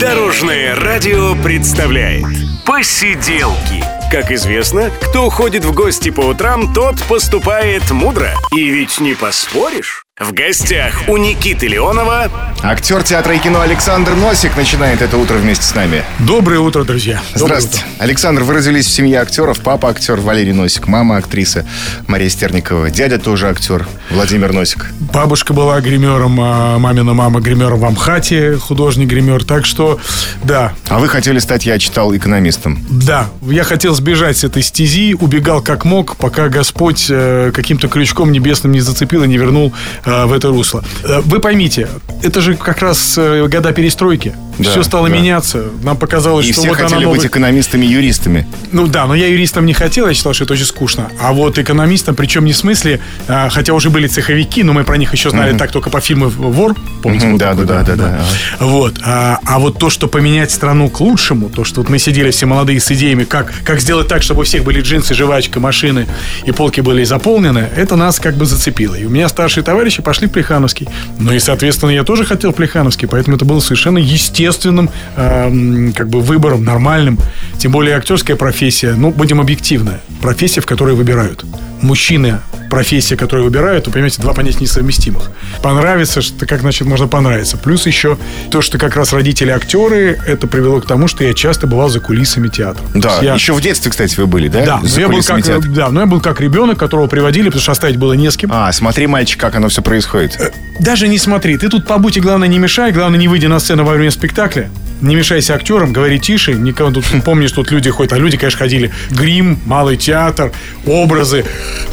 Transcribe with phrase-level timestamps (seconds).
[0.00, 2.24] Дорожное радио представляет
[2.66, 8.30] Посиделки как известно, кто ходит в гости по утрам, тот поступает мудро.
[8.56, 10.05] И ведь не поспоришь.
[10.18, 12.30] В гостях у Никиты Леонова
[12.62, 16.04] Актер театра и кино Александр Носик начинает это утро вместе с нами.
[16.20, 17.20] Доброе утро, друзья.
[17.34, 17.84] Доброе Здравствуйте.
[17.98, 19.60] Александр, вы родились в семье актеров.
[19.60, 21.66] Папа актер Валерий Носик, мама актриса
[22.06, 24.86] Мария Стерникова, дядя тоже актер Владимир Носик.
[24.86, 25.12] утро.
[25.12, 29.44] Бабушка была гримером, а мамина мама гримером в Амхате, художник-гример.
[29.44, 30.00] Так что,
[30.42, 32.78] да, А вы хотели стать, я читал, экономистом.
[32.88, 38.32] да, я хотел сбежать с этой стези, убегал как мог, пока Господь э, каким-то крючком
[38.32, 39.74] небесным не зацепил и не вернул
[40.06, 40.82] в это русло.
[41.04, 41.88] Э, вы поймите,
[42.22, 44.34] это же как раз э, года перестройки.
[44.58, 45.14] Да, Все стало да.
[45.14, 45.64] меняться.
[45.82, 48.46] Нам показалось, И что все вот хотели новая- быть экономистами юристами.
[48.72, 51.10] Ну да, но я юристом не хотел, я считал, что это очень скучно.
[51.20, 54.96] А вот экономистом, причем не в смысле, а, хотя уже были цеховики, но мы про
[54.96, 56.74] них еще знали так только по фильму «Вор».
[57.02, 57.26] Помните?
[57.26, 58.20] Мгм, вот да, такой, да, да, да,
[58.60, 58.98] Вот.
[59.04, 62.46] А, а вот то, что поменять страну к лучшему, то, что вот мы сидели все
[62.46, 66.06] молодые с идеями, как, как сделать так, чтобы у всех были джинсы, жвачка, машины,
[66.44, 68.94] и полки были заполнены, это нас как бы зацепило.
[68.94, 70.88] И у меня старшие товарищи пошли в Плехановский.
[71.18, 73.98] Ну и, соответственно, я тоже хотел в Плехановский, поэтому это было совершенно
[74.46, 77.18] естественным эм, как бы выбором, нормальным.
[77.58, 81.44] Тем более актерская профессия, ну, будем объективны, профессия, в которой выбирают.
[81.82, 82.38] Мужчины,
[82.70, 85.30] профессия, которую выбирают, вы понимаете, два понятия несовместимых.
[85.62, 87.56] Понравится, что как, значит, можно понравиться.
[87.56, 88.18] Плюс еще
[88.50, 92.00] то, что как раз родители актеры, это привело к тому, что я часто бывал за
[92.00, 92.84] кулисами театра.
[92.92, 94.64] То Да, я- еще в детстве, кстати, вы были, да?
[94.64, 95.68] да, но За я был как, театра.
[95.70, 98.50] да, но я был как ребенок, которого приводили, потому что оставить было не с кем.
[98.52, 100.38] А, смотри, мальчик, как оно все происходит.
[100.80, 103.84] Даже не смотри, ты тут побудь и, главное, не мешай, главное, не выйди на сцену
[103.84, 104.70] во время спектакля.
[105.00, 106.54] Не мешайся актерам, говори тише.
[106.54, 108.90] Никого тут помнишь, тут люди ходят, а люди, конечно, ходили.
[109.10, 110.52] Грим, малый театр,
[110.86, 111.44] образы,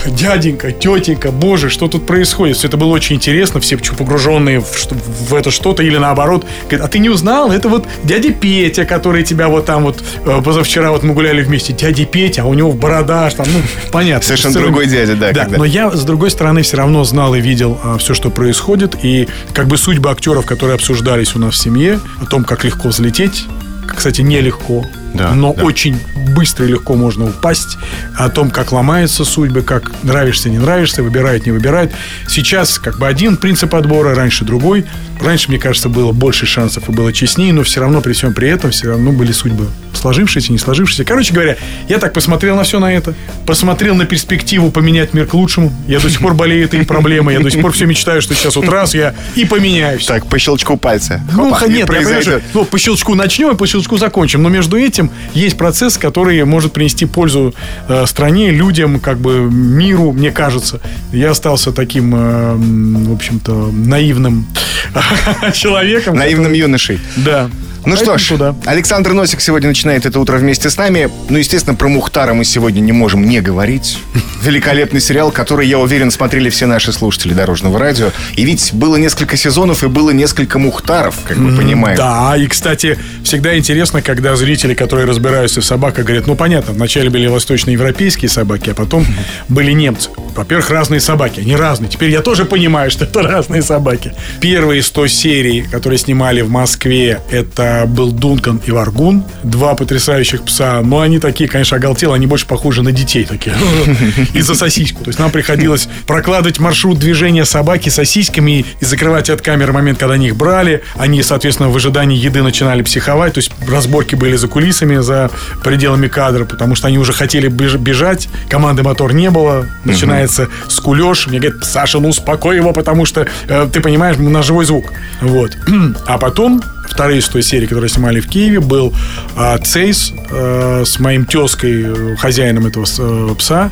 [0.05, 2.57] дяденька, тетенька, боже, что тут происходит?
[2.57, 4.87] Все это было очень интересно, все погруженные в,
[5.29, 6.45] в это что-то или наоборот.
[6.69, 7.51] Говорят, а ты не узнал?
[7.51, 11.73] Это вот дядя Петя, который тебя вот там вот э, позавчера вот мы гуляли вместе.
[11.73, 13.59] Дядя Петя, а у него в бородаш там, ну,
[13.91, 14.25] понятно.
[14.25, 17.41] Совершенно другой дядя, да, Да, когда- но я, с другой стороны, все равно знал и
[17.41, 18.95] видел все, что происходит.
[19.03, 22.89] И как бы судьбы актеров, которые обсуждались у нас в семье, о том, как легко
[22.89, 23.45] взлететь,
[23.87, 25.63] кстати, нелегко, Да, но да.
[25.63, 25.97] очень
[26.35, 27.77] быстро и легко можно упасть,
[28.17, 31.91] о том, как ломаются судьбы, как нравишься, не нравишься, выбирает, не выбирает.
[32.27, 34.85] Сейчас как бы один принцип отбора, раньше другой.
[35.21, 38.49] Раньше, мне кажется, было больше шансов и было честнее, но все равно при всем при
[38.49, 39.67] этом все равно были судьбы
[40.03, 41.05] сложившиеся, не сложившиеся.
[41.05, 41.55] Короче говоря,
[41.87, 43.13] я так посмотрел на все на это,
[43.45, 45.71] посмотрел на перспективу поменять мир к лучшему.
[45.87, 48.55] Я до сих пор болею этой проблемой, я до сих пор все мечтаю, что сейчас
[48.57, 50.15] вот раз я и поменяю все.
[50.15, 51.21] Так, по щелчку пальца.
[51.31, 52.43] Ну, Хопа, нет, я понимаю, произойдет.
[52.49, 54.43] что, ну, по щелчку начнем и по щелчку закончим.
[54.43, 55.02] Но между этим
[55.33, 57.53] есть процесс, который может принести пользу
[57.87, 60.81] э, стране, людям, как бы миру, мне кажется.
[61.11, 64.45] Я остался таким, э, в общем-то, наивным
[65.53, 66.15] человеком.
[66.15, 66.99] Наивным юношей.
[67.17, 67.49] Да.
[67.85, 68.55] Ну что ж, туда.
[68.65, 71.09] Александр Носик сегодня начинает это утро вместе с нами.
[71.29, 73.99] Ну, естественно, про Мухтара мы сегодня не можем не говорить.
[74.41, 78.11] Великолепный сериал, который, я уверен, смотрели все наши слушатели Дорожного радио.
[78.35, 81.97] И ведь было несколько сезонов и было несколько Мухтаров, как мы понимаем.
[81.97, 87.09] Да, и, кстати, всегда интересно, когда зрители, которые разбираются в собаках, говорят, ну, понятно, вначале
[87.09, 89.05] были восточноевропейские собаки, а потом
[89.49, 90.09] были немцы.
[90.35, 91.89] Во-первых, разные собаки, они разные.
[91.89, 94.13] Теперь я тоже понимаю, что это разные собаки.
[94.39, 99.23] Первые 100 серий, которые снимали в Москве, это был Дункан и Варгун.
[99.43, 100.81] Два потрясающих пса.
[100.81, 103.55] Но они такие, конечно, оголтелые, они больше похожи на детей такие.
[104.33, 105.03] И за сосиску.
[105.03, 110.15] То есть нам приходилось прокладывать маршрут движения собаки сосисками и закрывать от камеры момент, когда
[110.15, 110.83] они их брали.
[110.95, 113.33] Они, соответственно, в ожидании еды начинали психовать.
[113.33, 115.29] То есть разборки были за кулисами, за
[115.63, 118.27] пределами кадра, потому что они уже хотели беж- бежать.
[118.49, 119.67] Команды мотор не было.
[119.85, 121.27] Начинается скулеж.
[121.27, 124.85] Мне говорят, Саша, ну успокой его, потому что, э, ты понимаешь, на живой звук.
[125.21, 125.51] Вот.
[126.05, 128.93] А потом вторые 100 серии, которые снимали в Киеве, был
[129.35, 133.71] а, Цейс э, с моим тезкой, э, хозяином этого э, пса.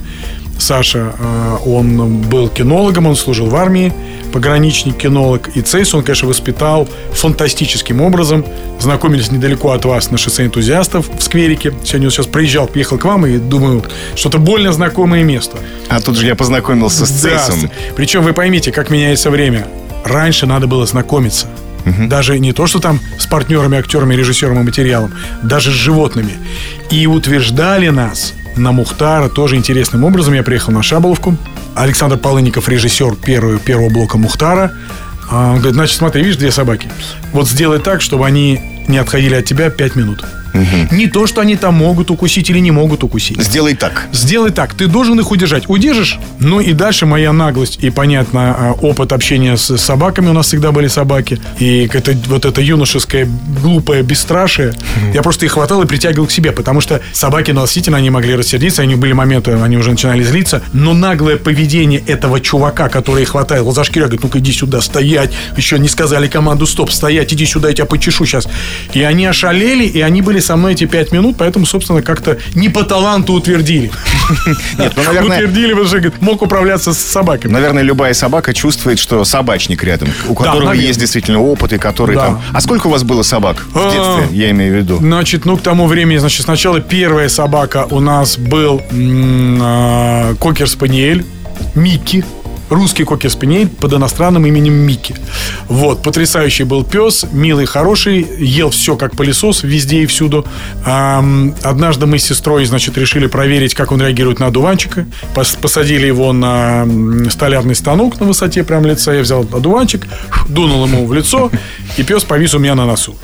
[0.60, 1.14] Саша,
[1.66, 3.92] он был кинологом, он служил в армии,
[4.32, 5.50] пограничник-кинолог.
[5.56, 8.46] И Цейс он, конечно, воспитал фантастическим образом.
[8.80, 11.74] Знакомились недалеко от вас на шоссе энтузиастов в скверике.
[11.84, 13.84] Сегодня он сейчас приезжал, приехал к вам и думаю,
[14.16, 15.58] что-то больно знакомое место.
[15.90, 17.68] А тут же я познакомился с Да, Цейсом.
[17.68, 19.68] с- Причем вы поймите, как меняется время.
[20.06, 21.48] Раньше надо было знакомиться.
[22.08, 25.12] Даже не то, что там с партнерами, актерами, режиссером и материалом,
[25.44, 26.34] даже с животными.
[26.90, 30.34] И утверждали нас на Мухтара тоже интересным образом.
[30.34, 31.38] Я приехал на Шаболовку.
[31.76, 34.74] Александр Полынников, режиссер первого, первого блока Мухтара.
[35.30, 36.90] А, Он говорит, значит, смотри, видишь две собаки?
[37.32, 40.24] Вот сделай так, чтобы они не отходили от тебя 5 минут.
[40.92, 43.42] Не то, что они там могут укусить или не могут укусить.
[43.42, 44.08] Сделай так.
[44.12, 44.74] Сделай так.
[44.74, 45.70] Ты должен их удержать.
[45.70, 46.20] Удержишь?
[46.40, 50.30] Ну и дальше моя наглость и, понятно, а, опыт общения с собаками.
[50.30, 51.40] У нас всегда были собаки.
[51.60, 53.28] И это, вот это юношеское
[53.62, 54.74] глупое бесстрашие.
[55.14, 58.82] Я просто их хватал и притягивал к себе, потому что собаки, действительно, они могли рассердиться.
[58.82, 60.62] Они были моменты, они уже начинали злиться.
[60.74, 65.32] Но наглое поведение этого чувака, который хватает за шкирю, говорит, ну-ка иди сюда, стоять.
[65.56, 68.48] Еще не сказали команду, стоп, стоять, иди сюда, я тебя почешу сейчас.
[68.94, 72.70] И они ошалели, и они были со мной эти пять минут, поэтому, собственно, как-то не
[72.70, 73.92] по таланту утвердили.
[74.78, 75.38] Нет, ну, наверное...
[75.38, 77.52] Утвердили, потому что мог управляться с собаками.
[77.52, 82.42] Наверное, любая собака чувствует, что собачник рядом, у которого есть действительно опыт, и который там...
[82.54, 84.98] А сколько у вас было собак в а, детстве, я имею в виду?
[84.98, 91.26] Значит, ну, к тому времени, значит, сначала первая собака у нас был а, кокер-спаниель,
[91.76, 92.26] Микки
[92.72, 95.16] русский кокер-спаниель под иностранным именем Микки.
[95.68, 100.46] Вот, потрясающий был пес, милый, хороший, ел все как пылесос везде и всюду.
[100.86, 105.06] Однажды мы с сестрой, значит, решили проверить, как он реагирует на одуванчика.
[105.34, 106.88] Посадили его на
[107.30, 109.12] столярный станок на высоте прям лица.
[109.14, 110.08] Я взял одуванчик,
[110.48, 111.52] дунул ему в лицо,
[111.98, 113.16] и пес повис у меня на носу.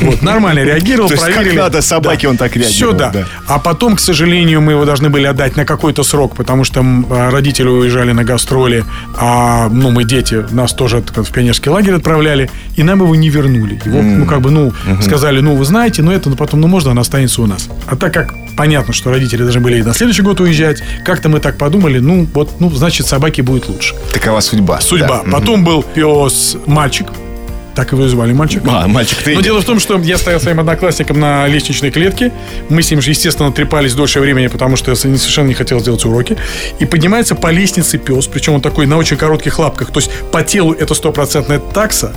[0.00, 1.50] Вот, нормально реагировал, То проверили.
[1.50, 2.30] как надо собаке да.
[2.30, 2.94] он так реагировал.
[2.94, 3.10] Все, да.
[3.10, 3.26] да.
[3.46, 6.84] А потом, к сожалению, мы его должны были отдать на какой-то срок, потому что
[7.30, 8.85] родители уезжали на гастроли
[9.18, 13.80] а, ну, мы дети, нас тоже в пионерский лагерь отправляли, и нам его не вернули.
[13.84, 14.16] Его, mm.
[14.16, 15.02] ну, как бы, ну, mm-hmm.
[15.02, 17.68] сказали, ну, вы знаете, но это ну, потом, ну, можно, она останется у нас.
[17.86, 21.58] А так как понятно, что родители должны были на следующий год уезжать, как-то мы так
[21.58, 23.94] подумали, ну, вот, ну, значит, собаке будет лучше.
[24.12, 24.80] Такова судьба.
[24.80, 25.22] Судьба.
[25.24, 25.30] Да.
[25.30, 25.64] Потом mm-hmm.
[25.64, 27.08] был пес мальчик,
[27.76, 28.62] так его и звали мальчик.
[28.66, 29.34] А, мальчик ты.
[29.34, 32.32] Но дело в том, что я стоял своим одноклассником на лестничной клетке.
[32.70, 36.04] Мы с ним же, естественно, трепались дольше времени, потому что я совершенно не хотел сделать
[36.04, 36.36] уроки.
[36.80, 39.92] И поднимается по лестнице пес, причем он такой на очень коротких лапках.
[39.92, 42.12] То есть по телу это стопроцентная такса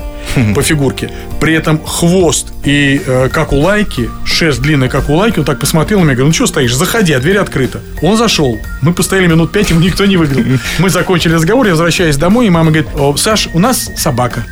[0.55, 1.11] по фигурке.
[1.41, 5.59] При этом хвост и э, как у лайки, шерсть длинная, как у лайки, он так
[5.59, 7.81] посмотрел на меня, говорит, ну что стоишь, заходи, а дверь открыта.
[8.01, 8.57] Он зашел.
[8.81, 10.43] Мы постояли минут пять, ему никто не выиграл.
[10.77, 12.87] Мы закончили разговор, я возвращаюсь домой, и мама говорит,
[13.19, 14.45] Саш, у нас собака.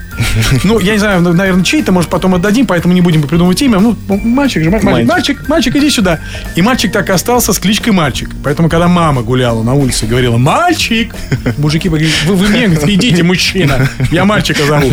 [0.64, 3.80] Ну, я не знаю, наверное, чей-то, может, потом отдадим, поэтому не будем придумывать имя.
[3.80, 6.20] Ну, мальчик же, мальчик, мальчик, мальчик, иди сюда.
[6.56, 8.30] И мальчик так и остался с кличкой мальчик.
[8.44, 11.14] Поэтому, когда мама гуляла на улице и говорила, мальчик,
[11.58, 14.92] мужики говорили, вы, вы мне, идите, мужчина, я мальчика зову.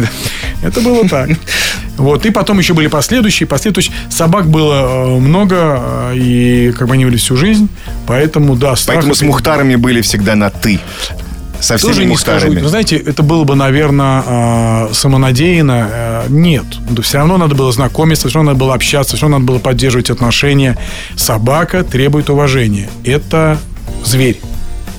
[0.62, 1.30] Это было так.
[1.96, 2.24] Вот.
[2.26, 3.46] И потом еще были последующие.
[3.46, 3.94] Последующие.
[4.08, 7.68] Собак было э, много, э, и как бы они были всю жизнь.
[8.06, 10.80] Поэтому, да, Поэтому с Мухтарами были всегда на «ты»
[11.60, 12.50] со всеми Тоже не скажу.
[12.50, 15.88] Вы знаете, это было бы, наверное, э, самонадеянно.
[15.90, 16.64] Э, нет.
[17.02, 20.10] Все равно надо было знакомиться, все равно надо было общаться, все равно надо было поддерживать
[20.10, 20.76] отношения.
[21.16, 22.88] Собака требует уважения.
[23.04, 23.58] Это
[24.04, 24.40] зверь.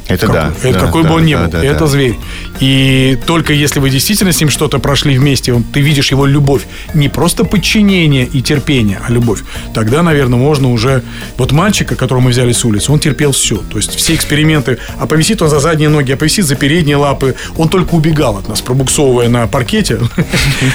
[0.07, 0.54] Это как, да.
[0.62, 1.52] Это да, какой да, бы он ни да, был.
[1.52, 1.88] Да, это да.
[1.88, 2.16] зверь.
[2.60, 6.63] И только если вы действительно с ним что-то прошли вместе, он, ты видишь его любовь,
[6.94, 9.42] не просто подчинение и терпение, а любовь,
[9.74, 11.04] тогда, наверное, можно уже...
[11.38, 13.57] Вот мальчика, которого мы взяли с улицы, он терпел все.
[13.57, 14.78] То есть все эксперименты.
[15.00, 17.36] А повисит он за задние ноги, а повисит за передние лапы.
[17.57, 20.00] Он только убегал от нас, пробуксовывая на паркете.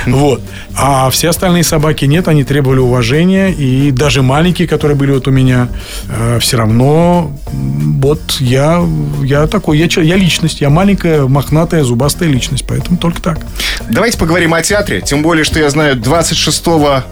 [0.07, 0.43] Вот.
[0.75, 3.51] А все остальные собаки нет, они требовали уважения.
[3.51, 5.69] И даже маленькие, которые были вот у меня,
[6.09, 8.85] э, все равно вот я,
[9.23, 13.39] я такой, я, я личность, я маленькая, мохнатая, зубастая личность, поэтому только так.
[13.89, 16.67] Давайте поговорим о театре, тем более, что я знаю, 26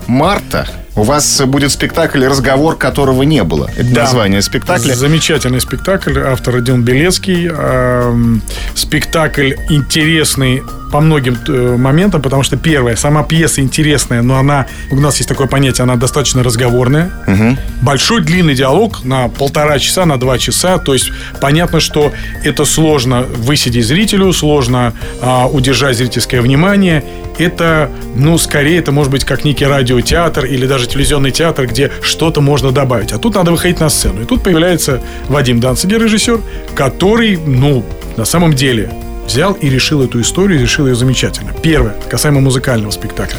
[0.07, 0.69] марта
[0.99, 3.71] у вас будет спектакль «Разговор, которого не было».
[3.77, 4.03] Это да.
[4.03, 4.95] название спектакля.
[4.95, 6.19] Замечательный спектакль.
[6.19, 7.49] Автор Родион Белецкий.
[7.49, 8.43] Эм,
[8.75, 14.97] спектакль интересный по многим э, моментам, потому что первое, сама пьеса интересная, но она, у
[14.97, 17.11] нас есть такое понятие, она достаточно разговорная.
[17.27, 17.59] Угу.
[17.83, 20.79] Большой длинный диалог на полтора часа, на два часа.
[20.79, 22.13] То есть понятно, что
[22.43, 27.05] это сложно высидеть зрителю, сложно а, удержать зрительское внимание.
[27.39, 32.41] Это, ну, скорее, это может быть как некий радиотеатр или даже телевизионный театр, где что-то
[32.41, 33.13] можно добавить.
[33.13, 34.23] А тут надо выходить на сцену.
[34.23, 36.41] И тут появляется Вадим Данцигер, режиссер,
[36.75, 37.85] который, ну,
[38.17, 38.91] на самом деле
[39.29, 41.53] взял и решил эту историю, решил ее замечательно.
[41.63, 43.39] Первое, касаемо музыкального спектакля.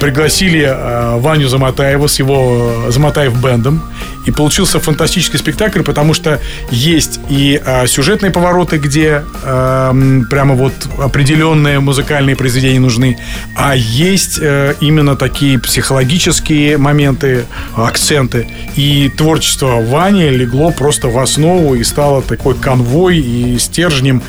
[0.00, 3.82] Пригласили э, Ваню Заматаева с его э, Заматаев бендом.
[4.26, 6.38] И получился фантастический спектакль, потому что
[6.70, 13.16] есть и э, сюжетные повороты, где э, прямо вот определенные музыкальные произведения нужны,
[13.56, 18.46] а есть э, именно такие психологические моменты, акценты.
[18.76, 24.22] И творчество Вани легло просто в основу и стало такой конвой и стержнем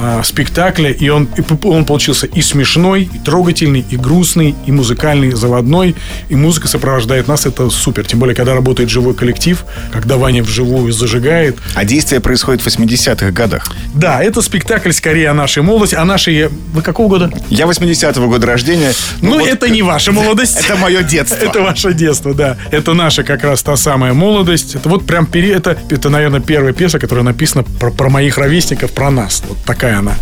[0.00, 0.39] э, спектакля,
[0.90, 5.94] и он, и он получился и смешной, и трогательный, и грустный, и музыкальный, заводной,
[6.28, 10.92] и музыка сопровождает нас, это супер, тем более, когда работает живой коллектив, когда Ваня вживую
[10.92, 11.58] зажигает.
[11.74, 13.70] А действие происходит в 80-х годах.
[13.94, 16.48] Да, это спектакль скорее о нашей молодости, о нашей...
[16.48, 17.30] Вы какого года?
[17.48, 18.92] Я 80-го года рождения.
[19.20, 20.58] Ну, вот это не ваша молодость.
[20.64, 21.44] Это мое детство.
[21.44, 22.56] Это ваше детство, да.
[22.70, 24.74] Это наша как раз та самая молодость.
[24.74, 29.10] Это вот прям это, это, наверное, первая пьеса, которая написана про, про моих ровесников, про
[29.10, 29.42] нас.
[29.48, 30.14] Вот такая она.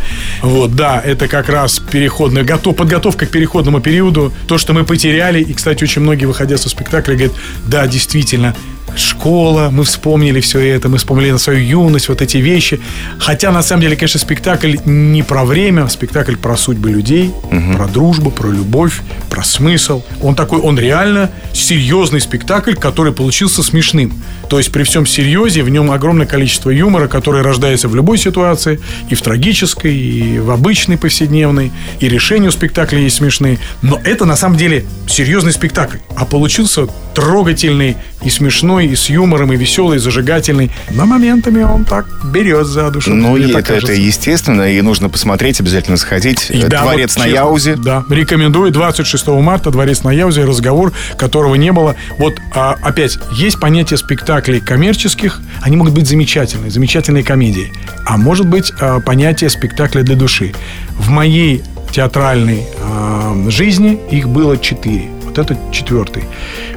[0.43, 4.33] Вот, да, это как раз переходная, готов, подготовка к переходному периоду.
[4.47, 5.43] То, что мы потеряли.
[5.43, 7.33] И, кстати, очень многие, выходя со спектакля, говорят,
[7.67, 8.55] да, действительно,
[8.97, 12.81] школа, мы вспомнили все это, мы вспомнили на свою юность, вот эти вещи.
[13.19, 17.77] Хотя, на самом деле, конечно, спектакль не про время, спектакль про судьбы людей, угу.
[17.77, 20.03] про дружбу, про любовь, про смысл.
[20.23, 24.13] Он такой, он реально серьезный спектакль, который получился смешным.
[24.49, 28.81] То есть при всем серьезе в нем огромное количество юмора, который рождается в любой ситуации,
[29.11, 33.59] и в трагической, и в обычной повседневной, и решения у спектакля есть смешные.
[33.83, 35.99] Но это на самом деле серьезный спектакль.
[36.17, 40.71] А получился трогательный и смешной, и с юмором, и веселый, и зажигательный.
[40.91, 43.15] Но моментами он так берет за душу.
[43.15, 46.51] Ну, и это, это естественно, и нужно посмотреть, обязательно сходить.
[46.51, 47.77] И, да, Дворец вот, на честно, Яузе.
[47.77, 48.71] Да, рекомендую.
[48.71, 51.97] 26 марта Дворец на Яузе, разговор, которого не было.
[52.19, 57.73] Вот а, опять, есть понятие спектаклей коммерческих, они могут быть замечательные, замечательные комедии.
[58.07, 60.55] А может быть а, понятие спектакля для души.
[60.99, 65.09] В моей театральной э, жизни их было четыре.
[65.39, 66.25] Вот это четвертый.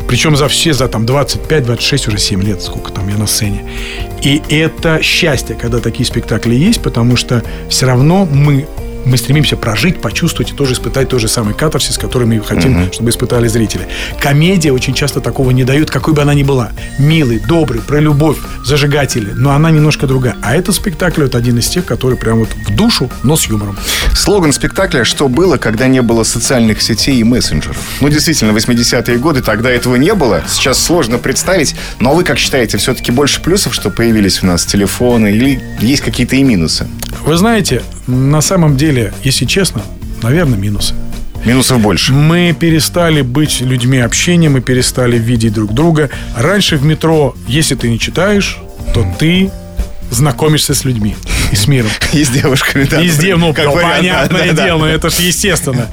[0.07, 3.63] Причем за все, за там 25-26, уже 7 лет, сколько там я на сцене.
[4.21, 8.67] И это счастье, когда такие спектакли есть, потому что все равно мы
[9.05, 12.93] мы стремимся прожить, почувствовать и тоже испытать тот же самый катарсис, который мы хотим, угу.
[12.93, 13.87] чтобы испытали зрители.
[14.19, 16.71] Комедия очень часто такого не дает, какой бы она ни была.
[16.99, 20.35] Милый, добрый, про любовь, зажигательный, но она немножко другая.
[20.41, 23.77] А этот спектакль вот один из тех, который прям вот в душу, но с юмором.
[24.13, 29.41] Слоган спектакля «Что было, когда не было социальных сетей и мессенджеров?» Ну, действительно, 80-е годы
[29.41, 30.43] тогда этого не было.
[30.47, 31.75] Сейчас сложно представить.
[31.99, 36.35] Но вы как считаете, все-таки больше плюсов, что появились у нас телефоны или есть какие-то
[36.35, 36.87] и минусы?
[37.25, 38.90] Вы знаете, на самом деле,
[39.23, 39.81] если честно,
[40.21, 40.93] наверное, минусы.
[41.45, 42.13] Минусов больше.
[42.13, 46.09] Мы перестали быть людьми общения, мы перестали видеть друг друга.
[46.37, 48.59] Раньше в метро, если ты не читаешь,
[48.93, 49.49] то ты
[50.11, 51.15] знакомишься с людьми
[51.51, 51.89] и с миром.
[52.13, 53.01] И с девушками, да.
[53.01, 54.89] И с девушками, ну, как понятное да, дело, да.
[54.89, 55.87] это же естественно.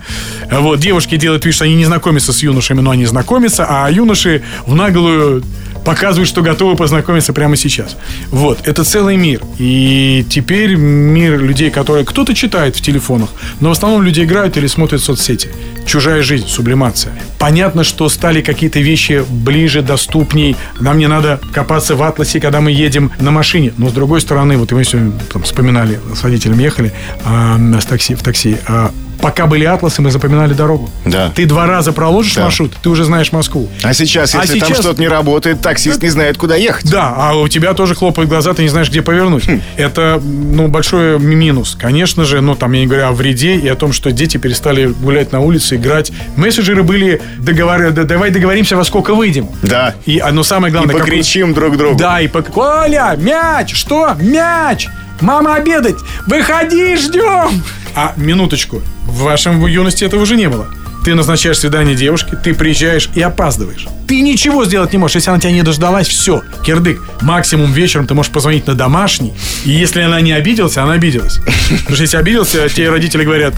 [0.50, 4.42] Вот, девушки делают вид, что они не знакомятся с юношами, но они знакомятся, а юноши
[4.66, 5.44] в наглую
[5.88, 7.96] показывают, что готовы познакомиться прямо сейчас.
[8.30, 9.40] Вот, это целый мир.
[9.58, 13.30] И теперь мир людей, которые кто-то читает в телефонах,
[13.60, 15.48] но в основном люди играют или смотрят соцсети.
[15.86, 17.14] Чужая жизнь, сублимация.
[17.38, 20.56] Понятно, что стали какие-то вещи ближе, доступней.
[20.78, 23.72] Нам не надо копаться в атласе, когда мы едем на машине.
[23.78, 26.92] Но с другой стороны, вот мы сегодня там, вспоминали, с водителем ехали
[27.24, 28.58] а, с такси, в такси.
[28.66, 30.90] А, пока были атласы, мы запоминали дорогу.
[31.04, 31.30] Да.
[31.34, 32.44] Ты два раза проложишь да.
[32.44, 33.68] маршрут, ты уже знаешь Москву.
[33.82, 34.68] А сейчас, а если а сейчас...
[34.68, 36.90] там что-то не работает, таксист не знает, куда ехать.
[36.90, 39.46] Да, а у тебя тоже хлопают глаза, ты не знаешь, где повернуть.
[39.46, 39.60] Хм.
[39.76, 41.76] Это, ну, большой минус.
[41.78, 44.86] Конечно же, ну, там, я не говорю о вреде и о том, что дети перестали
[44.86, 46.12] гулять на улице, играть.
[46.36, 47.90] Мессенджеры были, договор...
[47.90, 49.48] давай договоримся, во сколько выйдем.
[49.62, 49.94] Да.
[50.06, 50.94] И, но самое главное...
[50.94, 51.54] И покричим как...
[51.56, 51.98] друг другу.
[51.98, 52.42] Да, и по...
[52.42, 53.74] Коля, мяч!
[53.74, 54.16] Что?
[54.20, 54.88] Мяч!
[55.20, 55.96] Мама обедать!
[56.26, 57.62] Выходи, ждем!
[58.00, 58.80] А, минуточку.
[59.06, 60.68] В вашем юности этого уже не было.
[61.04, 63.88] Ты назначаешь свидание девушке, ты приезжаешь и опаздываешь.
[64.06, 65.16] Ты ничего сделать не можешь.
[65.16, 67.02] Если она тебя не дождалась, все, кирдык.
[67.22, 69.32] Максимум вечером ты можешь позвонить на домашний.
[69.64, 71.40] И если она не обиделась, она обиделась.
[71.70, 73.54] Потому что если обиделся, те родители говорят,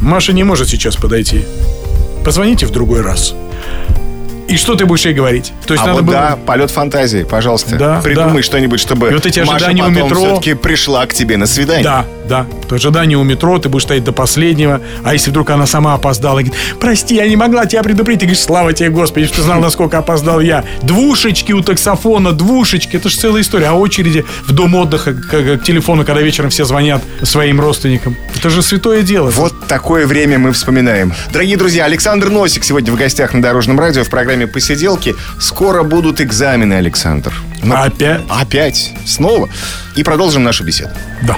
[0.00, 1.44] Маша не может сейчас подойти.
[2.24, 3.34] Позвоните в другой раз.
[4.48, 5.52] И что ты будешь ей говорить?
[5.66, 6.16] То есть а надо вот было...
[6.16, 7.76] да, полет фантазии, пожалуйста.
[7.76, 8.42] Да, Придумай да.
[8.42, 10.16] что-нибудь, чтобы и вот эти Маша потом у метро...
[10.16, 11.84] все-таки пришла к тебе на свидание.
[11.84, 12.46] Да, да.
[12.68, 14.80] То ожидание у метро, ты будешь стоять до последнего.
[15.02, 18.20] А если вдруг она сама опоздала и говорит, прости, я не могла тебя предупредить.
[18.20, 20.64] Ты говоришь, слава тебе, Господи, что ты знал, насколько опоздал я.
[20.82, 22.96] Двушечки у таксофона, двушечки.
[22.96, 23.68] Это же целая история.
[23.68, 28.16] А очереди в дом отдыха к, к телефону, когда вечером все звонят своим родственникам.
[28.36, 29.30] Это же святое дело.
[29.30, 31.12] Вот такое время мы вспоминаем.
[31.32, 35.14] Дорогие друзья, Александр Носик сегодня в гостях на Дорожном радио в программе «Посиделки».
[35.38, 37.32] Скоро будут экзамены, Александр.
[37.62, 37.82] Но...
[37.82, 38.20] Опять?
[38.28, 38.92] Опять.
[39.06, 39.48] Снова.
[39.96, 40.90] И продолжим нашу беседу.
[41.22, 41.36] Да.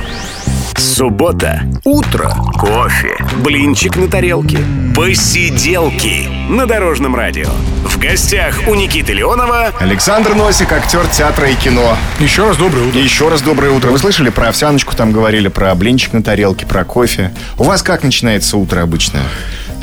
[0.76, 1.62] Суббота.
[1.84, 2.34] Утро.
[2.58, 3.16] Кофе.
[3.42, 4.58] Блинчик на тарелке.
[4.94, 6.28] Посиделки.
[6.50, 7.48] На Дорожном радио.
[7.84, 11.96] В гостях у Никиты Леонова Александр Носик, актер театра и кино.
[12.20, 13.00] Еще раз доброе утро.
[13.00, 13.90] Еще раз доброе утро.
[13.90, 17.32] Вы слышали про овсяночку, там говорили про блинчик на тарелке, про кофе.
[17.58, 19.20] У вас как начинается утро обычно?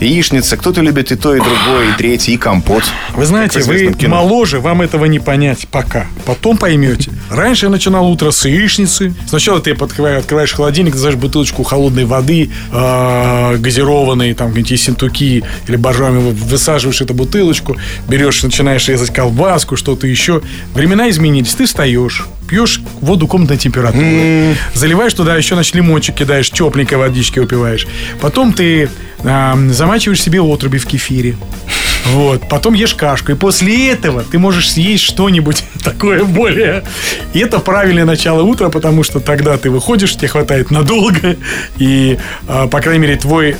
[0.04, 0.58] Яичница.
[0.58, 2.84] Кто-то любит и то, и другое, и третье, и компот.
[3.16, 4.18] Вы знаете, вы кино.
[4.18, 6.08] моложе, вам этого не понять пока.
[6.26, 7.12] Потом поймете.
[7.30, 9.14] Раньше я начинал утро с яичницы.
[9.28, 15.76] Сначала ты подкрываешь- открываешь холодильник, знаешь бутылочку холодной воды, э, газированной, там какие-нибудь ессентуки или
[15.76, 20.42] боржоми, высаживаешь эту бутылочку, берешь, начинаешь резать колбаску, что-то еще.
[20.74, 21.54] Времена изменились.
[21.54, 27.88] Ты встаешь, пьешь воду комнатной температуры, заливаешь туда еще, значит, лимончик кидаешь, тепленькой водички выпиваешь.
[28.22, 31.36] Потом ты а, замачиваешь себе отруби в кефире.
[32.08, 32.48] Вот.
[32.50, 33.32] Потом ешь кашку.
[33.32, 36.84] И после этого ты можешь съесть что-нибудь такое более...
[37.34, 41.38] И это правильное начало утра, потому что тогда ты выходишь, тебе хватает надолго.
[41.78, 43.56] И, а, по крайней мере, твой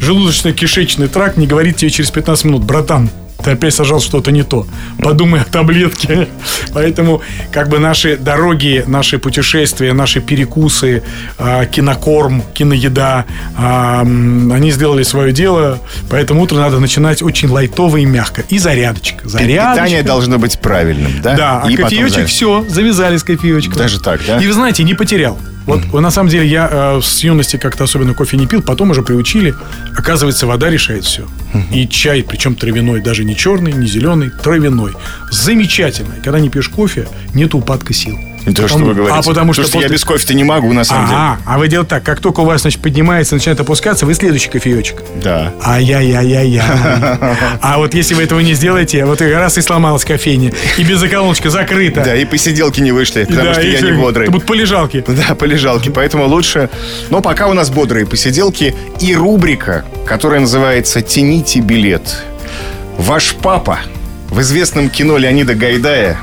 [0.00, 3.10] желудочно-кишечный тракт не говорит тебе через 15 минут, братан,
[3.46, 4.66] ты опять сажал что-то не то.
[4.98, 6.26] Подумай о таблетке.
[6.74, 7.22] Поэтому,
[7.52, 11.04] как бы наши дороги, наши путешествия, наши перекусы,
[11.38, 13.24] а, кинокорм, киноеда,
[13.56, 15.78] а, они сделали свое дело.
[16.10, 18.42] Поэтому утро надо начинать очень лайтово и мягко.
[18.48, 19.28] И зарядочка.
[19.28, 19.74] Зарядочка.
[19.74, 21.36] Питание должно быть правильным, да?
[21.36, 22.28] Да, а И потом кофеечек заряд.
[22.28, 23.78] все, завязали с кофеечком.
[23.78, 24.38] Даже так, да?
[24.38, 25.38] И вы знаете, не потерял.
[25.66, 29.02] Вот на самом деле я э, с юности как-то особенно кофе не пил, потом уже
[29.02, 29.54] приучили.
[29.96, 31.26] Оказывается, вода решает все.
[31.72, 34.92] И чай, причем травяной, даже не черный, не зеленый, травяной.
[35.30, 36.14] Замечательно.
[36.22, 38.16] Когда не пьешь кофе, нет упадка сил.
[38.54, 39.18] То, что вы говорите.
[39.18, 41.18] А потому что, я после- без кофе-то не могу, на самом деле.
[41.18, 44.48] Ага, а вы делаете так, как только у вас, значит, поднимается, начинает опускаться, вы следующий
[44.50, 45.02] кофеечек.
[45.22, 45.52] Да.
[45.64, 46.62] Ай-яй-яй-яй-яй.
[47.60, 52.02] А вот если вы этого не сделаете, вот раз и сломалась кофейня, и безоколоночка закрыта.
[52.04, 54.28] Да, и посиделки не вышли, потому что я не бодрый.
[54.28, 55.04] Будут полежалки.
[55.16, 56.68] Да, полежалки, поэтому лучше.
[57.10, 62.22] Но пока у нас бодрые посиделки и рубрика, которая называется «Тяните билет».
[62.98, 63.78] Ваш папа
[64.30, 66.18] в известном кино Леонида Гайдая,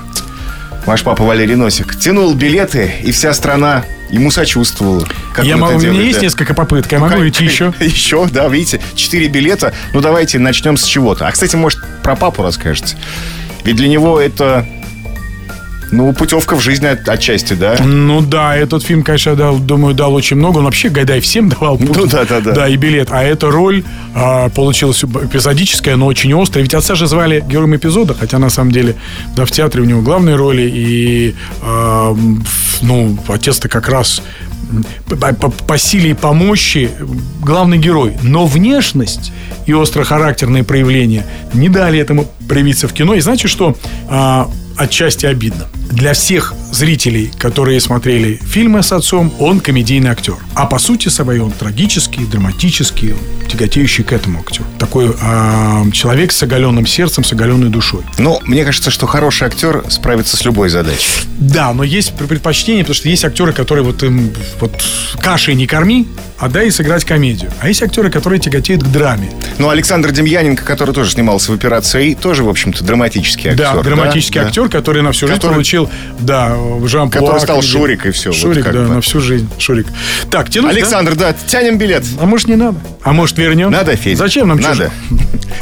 [0.86, 5.08] ваш папа Валерий Носик, тянул билеты, и вся страна ему сочувствовала.
[5.34, 6.26] Как Я могу, у меня делает, есть да.
[6.26, 7.74] несколько попыток, я могу Кон- идти еще.
[7.80, 9.74] Еще, да, видите, четыре билета.
[9.94, 11.28] Ну, давайте начнем с чего-то.
[11.28, 12.96] А, кстати, может, про папу расскажете?
[13.64, 14.68] Ведь для него это,
[15.94, 17.76] ну, путевка в жизнь от- отчасти, да?
[17.84, 20.58] Ну да, этот фильм, конечно, дал, думаю, дал очень много.
[20.58, 21.78] Он вообще Гайдай всем давал.
[21.80, 22.52] Ну да, да, да.
[22.52, 23.10] Да, и билет.
[23.12, 23.84] А эта роль
[24.16, 26.64] а, получилась эпизодическая, но очень острая.
[26.64, 28.96] Ведь отца же звали героем эпизода, хотя на самом деле,
[29.36, 30.70] да, в театре у него главные роли.
[30.74, 32.16] И, а,
[32.82, 34.22] ну, отец-то как раз
[35.08, 36.90] по, по- по силе и по мощи
[37.42, 38.14] главный герой.
[38.24, 39.32] Но внешность
[39.68, 43.14] и острохарактерные проявления не дали этому проявиться в кино.
[43.14, 43.76] И знаете что?
[44.10, 45.68] А, отчасти обидно.
[45.92, 50.36] Для всех зрителей, которые смотрели фильмы с отцом, он комедийный актер.
[50.56, 53.14] А по сути своей он трагический, драматический,
[53.48, 54.64] тяготеющий к этому актер.
[54.80, 58.02] Такой а, человек с оголенным сердцем, с оголенной душой.
[58.18, 61.10] Ну, мне кажется, что хороший актер справится с любой задачей.
[61.38, 64.72] Да, но есть пр- предпочтение, потому что есть актеры, которые вот им вот
[65.22, 66.08] кашей не корми,
[66.40, 67.52] а дай сыграть комедию.
[67.60, 69.32] А есть актеры, которые тяготеют к драме.
[69.60, 73.74] Ну, Александр Демьяненко, который тоже снимался в «Операции И», тоже, в общем-то, драматический актер.
[73.74, 74.48] Да, драматический да?
[74.48, 78.64] актер, который на всю жизнь Который- получил, да, жан Который стал Шурик и вот Шурик,
[78.64, 78.88] как да, бы.
[78.96, 79.50] на всю жизнь.
[79.58, 79.88] Шурик.
[80.30, 80.78] Так, тянуть, да?
[80.78, 82.04] Александр, да, тянем билет.
[82.20, 82.78] А может, не надо?
[83.02, 83.72] А может, вернем?
[83.72, 84.18] Надо, Федя.
[84.18, 84.74] Зачем нам Надо.
[84.76, 84.90] чужой?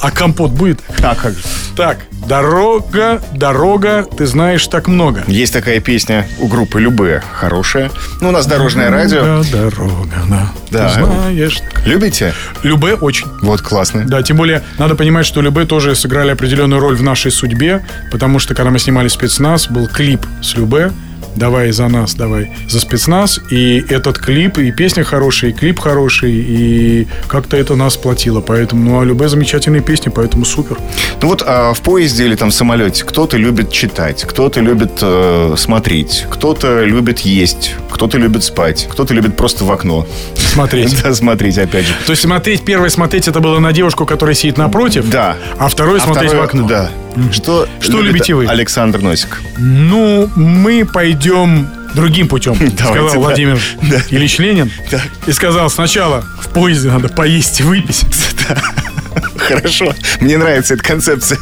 [0.01, 0.79] А компот будет?
[1.03, 1.41] А как же?
[1.75, 5.23] Так, дорога, дорога, ты знаешь так много.
[5.27, 7.91] Есть такая песня у группы Любе, хорошая.
[8.19, 9.21] Ну, у нас дорожное радио.
[9.21, 10.51] Дорога, дорога, да.
[10.69, 10.87] Да.
[10.87, 11.61] Ты знаешь.
[11.85, 12.33] Любите?
[12.63, 13.27] Любе очень.
[13.41, 14.05] Вот, классно.
[14.05, 18.39] Да, тем более надо понимать, что Любе тоже сыграли определенную роль в нашей судьбе, потому
[18.39, 20.91] что когда мы снимали спецназ, был клип с Любе
[21.35, 23.39] «Давай за нас, давай за спецназ».
[23.51, 28.41] И этот клип, и песня хорошая, и клип хороший, и как-то это нас платило.
[28.41, 30.77] Поэтому, ну, а Любе замечательные песни, поэтому супер.
[31.21, 35.55] Ну вот а, в поезде или там в самолете кто-то любит читать, кто-то любит э,
[35.57, 40.07] смотреть, кто-то любит есть, кто-то любит спать, кто-то любит просто в окно.
[40.35, 40.95] Смотреть.
[41.01, 41.93] Да, смотреть, опять же.
[42.05, 45.09] То есть смотреть, первое смотреть, это было на девушку, которая сидит напротив.
[45.09, 45.37] Да.
[45.57, 46.67] А второе А смотреть в окно.
[46.67, 46.91] Да.
[47.31, 48.45] Что, Что любит любите вы?
[48.45, 49.41] Александр Носик.
[49.57, 51.20] Ну, мы пойдем
[51.93, 53.19] другим путем, Давайте, сказал да.
[53.19, 54.01] Владимир Да.
[54.09, 54.71] Ильич Ленин.
[54.89, 55.01] Да.
[55.27, 58.05] И сказал, сначала в поезде надо поесть и выпить.
[59.37, 59.93] Хорошо.
[60.19, 61.39] Мне нравится эта концепция.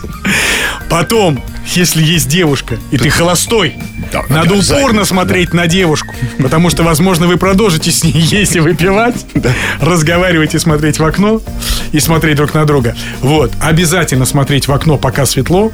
[0.89, 1.43] Потом,
[1.75, 3.75] если есть девушка, и ты холостой,
[4.11, 6.13] Да, надо упорно смотреть на девушку.
[6.39, 9.25] Потому что, возможно, вы продолжите с ней есть и выпивать,
[9.79, 11.41] разговаривать и смотреть в окно,
[11.91, 12.95] и смотреть друг на друга.
[13.21, 13.51] Вот.
[13.61, 15.71] Обязательно смотреть в окно, пока светло,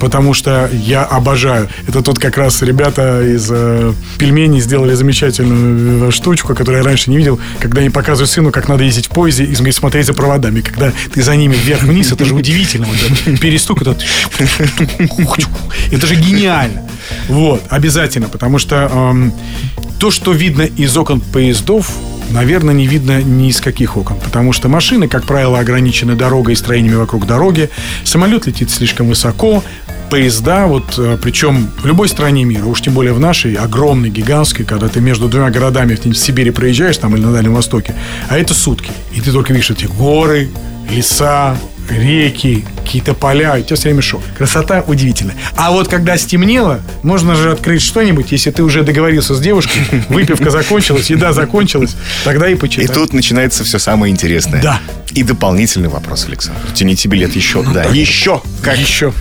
[0.00, 1.68] потому что я обожаю.
[1.86, 7.10] Это тут как раз ребята из э, пельменей сделали замечательную э, штучку, которую я раньше
[7.10, 10.60] не видел, когда они показывают сыну, как надо ездить в поезде и смотреть за проводами.
[10.60, 12.86] Когда ты за ними вверх-вниз, это же удивительно.
[12.86, 14.04] Вот этот перестук этот.
[15.90, 16.82] Это же гениально.
[17.28, 19.32] Вот, обязательно, потому что эм,
[19.98, 21.90] то, что видно из окон поездов,
[22.30, 24.16] наверное, не видно ни из каких окон.
[24.22, 27.70] Потому что машины, как правило, ограничены дорогой и строениями вокруг дороги.
[28.04, 29.62] Самолет летит слишком высоко.
[30.10, 34.66] Поезда, вот, э, причем в любой стране мира, уж тем более в нашей, огромной, гигантской,
[34.66, 37.94] когда ты между двумя городами в Сибири проезжаешь там или на Дальнем Востоке,
[38.28, 38.92] а это сутки.
[39.14, 40.50] И ты только видишь эти горы,
[40.90, 41.56] леса,
[41.90, 44.22] реки, какие-то поля, у тебя все время шок.
[44.36, 45.34] Красота удивительная.
[45.56, 50.50] А вот когда стемнело, можно же открыть что-нибудь, если ты уже договорился с девушкой, выпивка
[50.50, 52.84] закончилась, еда закончилась, тогда и почитай.
[52.84, 54.62] И тут начинается все самое интересное.
[54.62, 54.80] Да.
[55.12, 56.60] И дополнительный вопрос, Александр.
[56.74, 57.62] Тяните билет еще.
[57.62, 58.42] Да, еще.
[58.62, 58.78] Как?
[58.78, 59.12] Еще.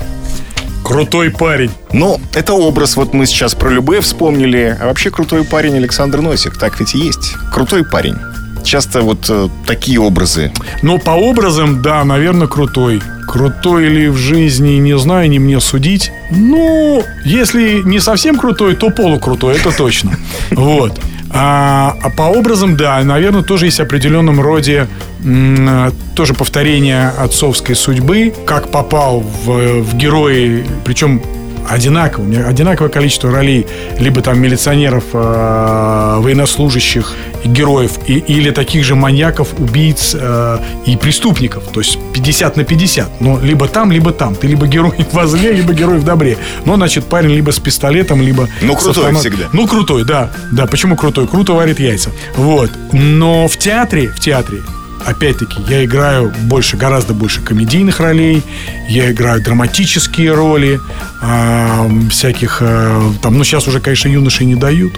[0.83, 1.71] Крутой парень.
[1.93, 2.97] Ну, это образ.
[2.97, 4.77] Вот мы сейчас про Любе вспомнили.
[4.79, 6.57] А вообще крутой парень Александр Носик.
[6.57, 7.35] Так ведь и есть.
[7.53, 8.17] Крутой парень
[8.63, 10.51] часто вот э, такие образы.
[10.81, 13.01] Ну, по образам, да, наверное, крутой.
[13.27, 16.11] Крутой ли в жизни, не знаю, не мне судить.
[16.29, 20.17] Ну, если не совсем крутой, то полукрутой, это точно.
[20.51, 20.99] Вот.
[21.35, 24.87] А, а по образам, да, наверное, тоже есть в определенном роде
[25.23, 31.23] м, тоже повторение отцовской судьбы, как попал в, в герои, причем
[31.69, 33.67] одинаково, у меня одинаковое количество ролей,
[33.99, 37.13] либо там милиционеров, э, военнослужащих,
[37.45, 41.63] героев, и, или таких же маньяков, убийц э, и преступников.
[41.73, 43.21] То есть 50 на 50.
[43.21, 44.35] Но либо там, либо там.
[44.35, 46.37] Ты либо герой в зле, либо герой в добре.
[46.65, 48.47] Но, значит, парень либо с пистолетом, либо...
[48.61, 49.21] Ну, крутой автомат...
[49.21, 49.45] всегда.
[49.53, 50.31] Ну, крутой, да.
[50.51, 51.27] Да, почему крутой?
[51.27, 52.11] Круто варит яйца.
[52.35, 52.71] Вот.
[52.91, 54.59] Но в театре, в театре
[55.05, 58.41] опять-таки, я играю больше, гораздо больше комедийных ролей,
[58.89, 60.79] я играю драматические роли,
[61.21, 64.93] э, всяких, э, там, ну, сейчас уже, конечно, юноши не дают,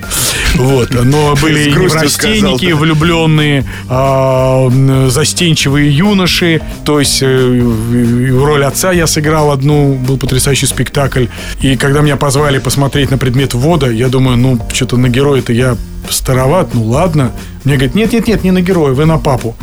[0.55, 9.51] вот, но были неврастенники, влюбленные, э, застенчивые юноши, то есть э, роль отца я сыграл
[9.51, 11.25] одну, был потрясающий спектакль,
[11.61, 15.75] и когда меня позвали посмотреть на предмет ввода, я думаю, ну, что-то на героя-то я
[16.09, 17.31] староват, ну ладно.
[17.65, 19.55] Мне говорит, нет-нет-нет, не на героя, вы на папу.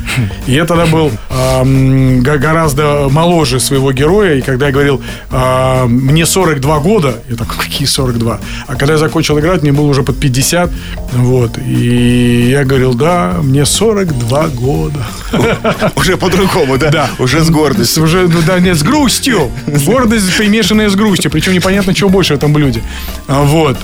[0.48, 5.00] И я тогда был э, гораздо моложе своего героя, и когда я говорил,
[5.31, 8.40] э, мне 42 года, я такой, какие 42?
[8.66, 10.68] А когда я закончил играть, мне было уже под 50,
[11.12, 15.07] вот, и я говорил, да, мне 42 года.
[15.96, 16.90] Уже по-другому, да?
[16.90, 17.11] Да.
[17.18, 18.02] Уже с гордостью.
[18.02, 19.50] Уже, ну да, нет, с грустью.
[19.66, 22.83] Гордость, примешанная с грустью, причем непонятно, чего больше в этом блюде.
[23.28, 23.78] А, вот.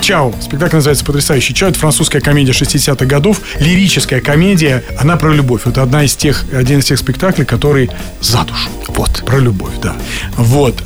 [0.00, 0.32] Чао.
[0.40, 1.68] Спектакль называется «Потрясающий Чао».
[1.68, 5.62] Это французская комедия 60-х годов, лирическая комедия, она про любовь.
[5.64, 8.70] Вот одна из тех, один из тех спектаклей, который за душу.
[8.88, 9.96] Вот, про любовь, да.
[10.36, 10.82] Вот.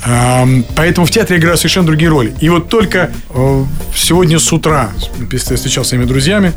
[0.75, 2.35] Поэтому в театре играю совершенно другие роли.
[2.41, 3.65] И вот только э,
[3.95, 4.93] сегодня с утра
[5.31, 6.53] я встречался с своими друзьями,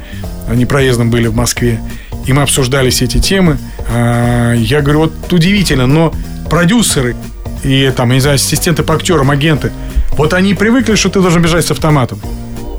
[0.47, 1.81] они проездом были в Москве,
[2.25, 3.57] и мы обсуждали все эти темы.
[3.89, 6.13] А, я говорю, вот удивительно, но
[6.49, 7.17] продюсеры
[7.63, 9.71] и там, я не знаю, ассистенты по актерам, агенты,
[10.11, 12.21] вот они привыкли, что ты должен бежать с автоматом.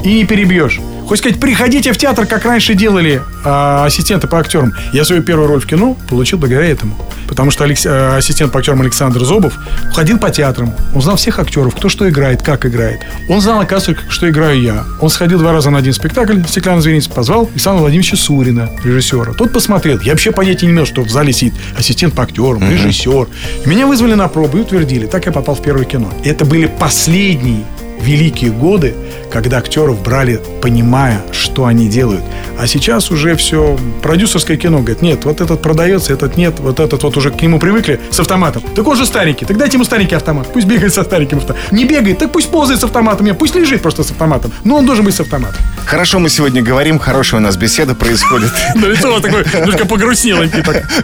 [0.04, 0.80] И не перебьешь.
[1.08, 4.74] Хочешь сказать, приходите в театр, как раньше делали э, ассистенты по актерам.
[4.92, 6.98] Я свою первую роль в кино получил благодаря этому.
[7.26, 7.86] Потому что Алекс...
[7.86, 9.54] Э, ассистент по актерам Александр Зобов
[9.94, 10.74] ходил по театрам.
[10.94, 13.00] Он знал всех актеров, кто что играет, как играет.
[13.30, 14.84] Он знал, оказывается, что играю я.
[15.00, 19.32] Он сходил два раза на один спектакль «Стеклянный зверинец», позвал Александра Владимировича Сурина, режиссера.
[19.32, 19.98] Тот посмотрел.
[20.00, 23.28] Я вообще понятия не имел, что в зале сидит ассистент по актерам, режиссер.
[23.64, 25.06] И меня вызвали на пробу и утвердили.
[25.06, 26.12] Так я попал в первое кино.
[26.22, 27.64] Это были последние
[28.00, 28.94] великие годы,
[29.30, 32.22] когда актеров брали, понимая, что они делают.
[32.58, 37.02] А сейчас уже все продюсерское кино говорит, нет, вот этот продается, этот нет, вот этот
[37.02, 38.62] вот уже к нему привыкли с автоматом.
[38.74, 40.52] Так он же старенький, так дайте ему старенький автомат.
[40.52, 41.76] Пусть бегает со стареньким автоматом.
[41.76, 44.52] Не бегает, так пусть ползает с автоматом, нет, пусть лежит просто с автоматом.
[44.64, 45.62] Но он должен быть с автоматом.
[45.86, 48.52] Хорошо мы сегодня говорим, хорошая у нас беседа происходит.
[48.74, 50.44] Да лицо у такое немножко погрустнело.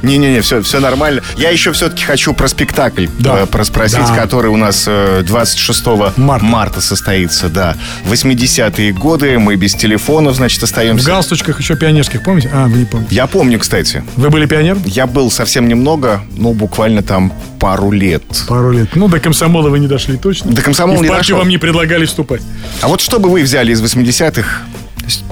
[0.02, 1.22] Не-не-не, все, все нормально.
[1.36, 3.46] Я еще все-таки хочу про спектакль да.
[3.50, 7.76] Э, спросить, который у нас 26 э, марта состоится, да.
[8.24, 11.04] 80-е годы, мы без телефонов, значит, остаемся.
[11.04, 12.50] В галстучках еще пионерских, помните?
[12.52, 13.14] А, вы не помните.
[13.14, 14.02] Я помню, кстати.
[14.16, 14.78] Вы были пионер?
[14.84, 18.22] Я был совсем немного, ну, буквально там пару лет.
[18.48, 18.90] Пару лет.
[18.94, 20.52] Ну, до комсомола вы не дошли точно.
[20.52, 22.42] До комсомола И в партию вам не предлагали вступать.
[22.80, 24.62] А вот что бы вы взяли из 80-х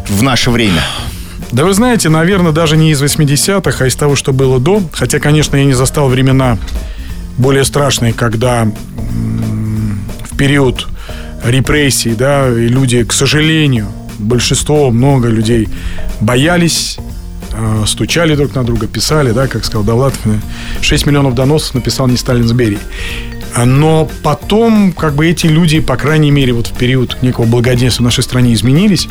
[0.09, 0.83] в наше время?
[1.52, 4.83] Да вы знаете, наверное, даже не из 80-х, а из того, что было до.
[4.92, 6.57] Хотя, конечно, я не застал времена
[7.37, 8.66] более страшные, когда
[10.31, 10.88] в период
[11.44, 15.68] репрессий, да, и люди, к сожалению, большинство, много людей
[16.20, 16.98] боялись,
[17.52, 20.20] э, стучали друг на друга, писали, да, как сказал Давлатов,
[20.81, 22.78] 6 миллионов доносов написал не Сталин с Берии.
[23.64, 28.07] Но потом, как бы эти люди, по крайней мере, вот в период некого благоденствия в
[28.07, 29.09] нашей стране изменились.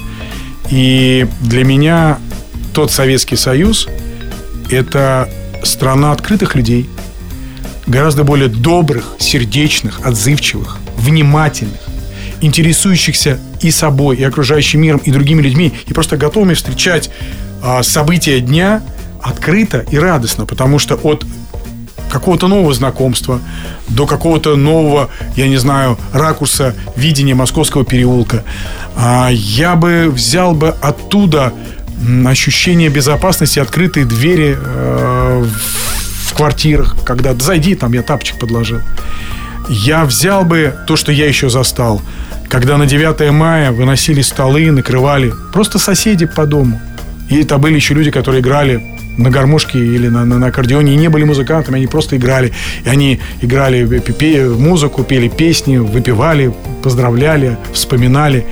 [0.72, 2.17] И для меня
[2.74, 3.88] тот Советский Союз–
[4.72, 5.30] это
[5.63, 6.89] страна открытых людей,
[7.86, 11.82] гораздо более добрых, сердечных, отзывчивых, внимательных,
[12.41, 17.10] интересующихся и собой, и окружающим миром, и другими людьми, и просто готовыми встречать
[17.63, 18.82] а, события дня
[19.21, 21.25] открыто и радостно, потому что от
[22.12, 23.39] какого-то нового знакомства,
[23.88, 28.43] до какого-то нового, я не знаю, ракурса видения московского переулка.
[28.95, 31.54] А, я бы взял бы оттуда
[32.25, 35.45] ощущение безопасности, открытые двери э,
[36.25, 38.82] в квартирах, когда зайди, там я тапочек подложил.
[39.69, 42.01] Я взял бы то, что я еще застал,
[42.52, 46.82] когда на 9 мая выносили столы, накрывали просто соседи по дому.
[47.30, 48.82] И это были еще люди, которые играли
[49.18, 52.52] на гармошке или на, на, на аккордеоне и не были музыкантами, они просто играли.
[52.84, 58.46] И они играли пе, музыку, пели песни, выпивали, поздравляли, вспоминали.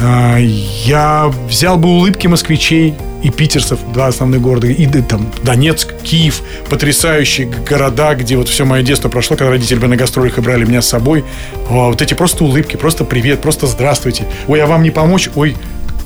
[0.00, 6.42] А, я взял бы улыбки москвичей и питерцев, два основных города, и там Донецк, Киев,
[6.68, 10.64] потрясающие города, где вот все мое детство прошло, когда родители бы на гастролях и брали
[10.64, 11.24] меня с собой.
[11.68, 14.24] Вот эти просто улыбки, просто привет, просто здравствуйте.
[14.48, 15.30] Ой, а вам не помочь?
[15.36, 15.56] Ой,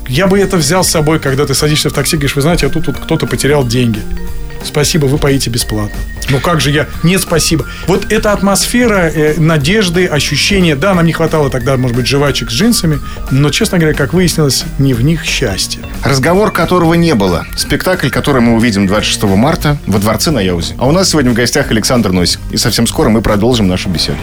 [0.07, 2.69] я бы это взял с собой, когда ты садишься в такси, говоришь, вы знаете, а
[2.69, 3.99] тут вот кто-то потерял деньги.
[4.63, 5.97] Спасибо, вы поите бесплатно.
[6.29, 6.87] Ну как же я?
[7.03, 7.65] Нет, спасибо.
[7.87, 10.75] Вот эта атмосфера э, надежды, ощущения.
[10.75, 12.99] Да, нам не хватало тогда, может быть, жвачек с джинсами,
[13.31, 15.81] но, честно говоря, как выяснилось, не в них счастье.
[16.03, 17.45] Разговор, которого не было.
[17.55, 20.75] Спектакль, который мы увидим 26 марта во Дворце на Яузе.
[20.77, 22.39] А у нас сегодня в гостях Александр Носик.
[22.51, 24.17] И совсем скоро мы продолжим нашу беседу.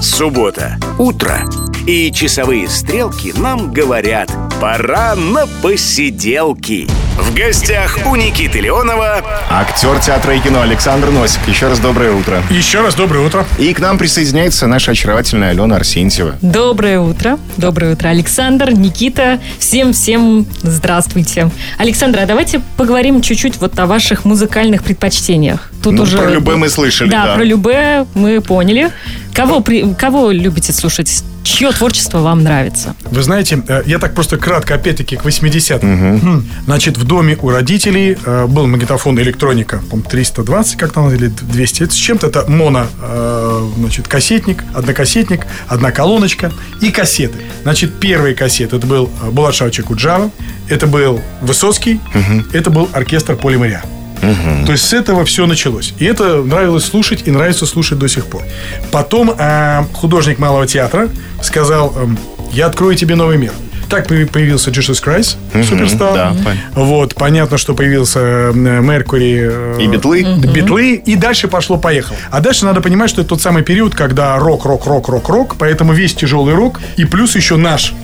[0.00, 0.76] Суббота.
[0.98, 1.44] Утро.
[1.86, 6.88] И часовые стрелки нам говорят «Пора на посиделки».
[7.16, 11.40] В гостях у Никиты Леонова актер театра и кино Александр Носик.
[11.48, 12.42] Еще раз доброе утро.
[12.50, 13.46] Еще раз доброе утро.
[13.58, 16.36] И к нам присоединяется наша очаровательная Алена Арсентьева.
[16.42, 17.38] Доброе утро.
[17.56, 19.40] Доброе утро, Александр, Никита.
[19.58, 21.50] Всем-всем здравствуйте.
[21.78, 25.70] Александр, а давайте поговорим чуть-чуть вот о ваших музыкальных предпочтениях.
[25.82, 26.18] Тут ну, уже...
[26.18, 27.08] про любое мы слышали.
[27.08, 28.90] Да, да, про любое мы поняли.
[29.36, 29.92] Кого, при...
[29.94, 31.22] Кого любите слушать?
[31.42, 32.96] Чье творчество вам нравится?
[33.04, 36.16] Вы знаете, э, я так просто кратко, опять-таки, к 80-м.
[36.16, 36.42] Угу.
[36.64, 41.82] Значит, в доме у родителей э, был магнитофон электроника, по 320, как там, или 200.
[41.82, 47.38] Это с чем-то это моно, э, значит, кассетник, однокассетник, одна колоночка и кассеты.
[47.62, 49.54] Значит, первые кассеты, это был Булат
[49.86, 50.30] Куджава,
[50.68, 52.42] это был Высоцкий, угу.
[52.54, 53.82] это был оркестр Полимаря.
[54.30, 54.66] Угу.
[54.66, 55.94] То есть с этого все началось.
[55.98, 58.42] И это нравилось слушать и нравится слушать до сих пор.
[58.90, 61.08] Потом э, художник малого театра
[61.42, 62.06] сказал, э,
[62.52, 63.52] я открою тебе новый мир.
[63.88, 66.14] Так появился Jesus Christ, mm-hmm, суперстар.
[66.14, 66.36] Да,
[66.74, 69.48] вот, понятно, что появился Меркури.
[69.48, 70.22] Э, и Битлы.
[70.22, 70.52] Mm-hmm.
[70.52, 70.94] Битлы.
[70.94, 72.18] И дальше пошло-поехало.
[72.30, 75.56] А дальше надо понимать, что это тот самый период, когда рок, рок, рок, рок, рок.
[75.56, 76.80] Поэтому весь тяжелый рок.
[76.96, 77.94] И плюс еще наш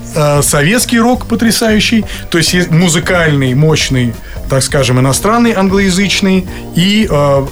[0.41, 2.05] советский рок потрясающий.
[2.29, 4.13] То есть музыкальный, мощный,
[4.49, 6.45] так скажем, иностранный, англоязычный.
[6.75, 7.45] И э,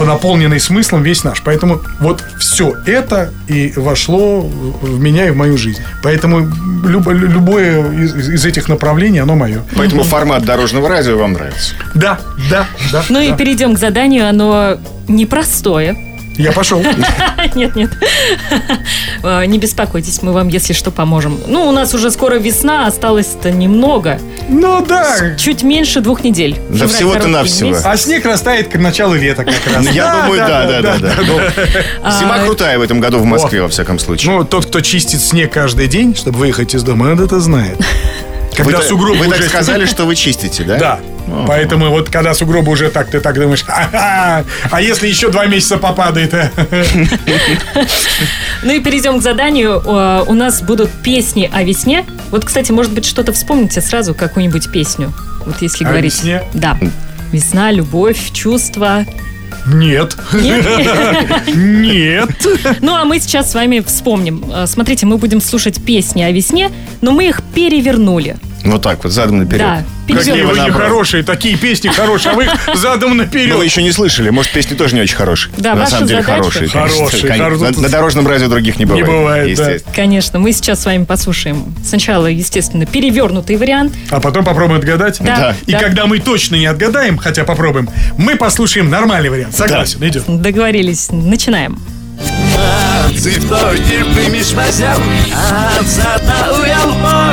[0.00, 1.42] наполненный смыслом весь наш.
[1.42, 5.80] Поэтому вот все это и вошло в меня и в мою жизнь.
[6.02, 6.48] Поэтому
[6.84, 9.62] любо, любое из, из этих направлений, оно мое.
[9.76, 11.74] Поэтому формат дорожного радио вам нравится?
[11.94, 12.18] Да,
[12.50, 13.04] да, да.
[13.08, 13.24] Ну да.
[13.24, 14.28] и перейдем к заданию.
[14.28, 14.78] Оно
[15.08, 16.07] непростое.
[16.38, 16.80] Я пошел.
[17.54, 17.90] Нет, нет.
[19.22, 21.38] А, не беспокойтесь, мы вам, если что, поможем.
[21.46, 24.20] Ну, у нас уже скоро весна, осталось-то немного.
[24.48, 25.34] Ну да.
[25.36, 26.56] Чуть меньше двух недель.
[26.70, 27.76] Да всего-то навсего.
[27.84, 29.88] А снег растает к началу лета как раз.
[29.90, 31.14] Я думаю, да, да, да.
[31.26, 34.32] Ну, зима крутая в этом году в Москве, во всяком случае.
[34.32, 37.78] Ну, тот, кто чистит снег каждый день, чтобы выехать из дома, он это знает.
[38.56, 39.38] Когда вы, сугробы вы уже...
[39.38, 40.78] так сказали, что вы чистите, да?
[40.78, 41.00] Да.
[41.30, 41.46] О-о-о.
[41.46, 44.44] Поэтому вот когда сугробы уже так, ты так думаешь, а
[44.80, 46.34] если еще два месяца попадает?
[46.34, 46.50] Э?»
[48.62, 49.82] ну и перейдем к заданию.
[50.26, 52.04] У нас будут песни о весне.
[52.30, 55.12] Вот, кстати, может быть, что-то вспомните сразу, какую-нибудь песню.
[55.44, 56.14] Вот если о говорить.
[56.14, 56.42] Весне?
[56.54, 56.78] Да.
[57.32, 59.04] Весна, любовь, чувства.
[59.66, 60.16] Нет.
[60.32, 60.64] Нет?
[61.54, 62.30] Нет.
[62.80, 64.44] Ну, а мы сейчас с вами вспомним.
[64.66, 68.36] Смотрите, мы будем слушать песни о весне, но мы их перевернули.
[68.68, 69.60] Вот так вот, задом наперед.
[69.60, 69.84] Да.
[70.14, 73.56] Какие вы хорошие, такие песни хорошие, а вы их задом наперед.
[73.56, 75.52] Вы еще не слышали, может, песни тоже не очень хорошие.
[75.56, 76.68] Да, На самом деле хорошие.
[76.68, 77.36] Хорошие.
[77.78, 79.06] На, дорожном радио других не бывает.
[79.06, 79.92] Не бывает, да.
[79.94, 83.94] Конечно, мы сейчас с вами послушаем сначала, естественно, перевернутый вариант.
[84.10, 85.18] А потом попробуем отгадать?
[85.20, 85.54] Да.
[85.66, 85.78] И да.
[85.78, 89.56] когда мы точно не отгадаем, хотя попробуем, мы послушаем нормальный вариант.
[89.56, 90.24] Согласен, идет.
[90.26, 91.08] Договорились.
[91.10, 91.78] Начинаем.
[93.16, 95.00] Цветочек примешь мазяв,
[95.34, 96.88] а цата уял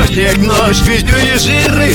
[0.06, 1.94] Снег ночь вездюни жиры,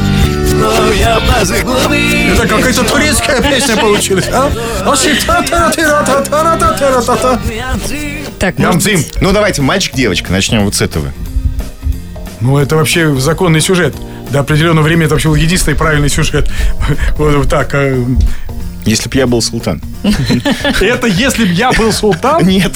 [0.54, 4.52] но я базы главы Это какая-то турецкая песня получилась, а?
[8.38, 9.04] Так, Ямцим.
[9.22, 11.12] Ну, давайте, мальчик-девочка, начнем вот с этого.
[12.41, 13.96] Ну, это вообще законный сюжет.
[14.30, 16.50] До определенного времени это вообще был единственный правильный сюжет.
[17.17, 17.74] Вот так.
[18.86, 19.82] Если б я был султан.
[20.82, 22.46] Это если б я был султан?
[22.46, 22.74] Нет.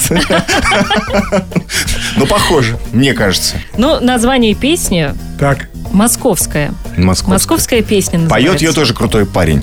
[2.16, 3.56] Ну, похоже, мне кажется.
[3.76, 5.68] Ну, название песни так.
[5.92, 6.72] Московская.
[6.96, 7.30] Московская.
[7.30, 8.48] Московская песня называется.
[8.50, 9.62] Поет ее тоже крутой парень.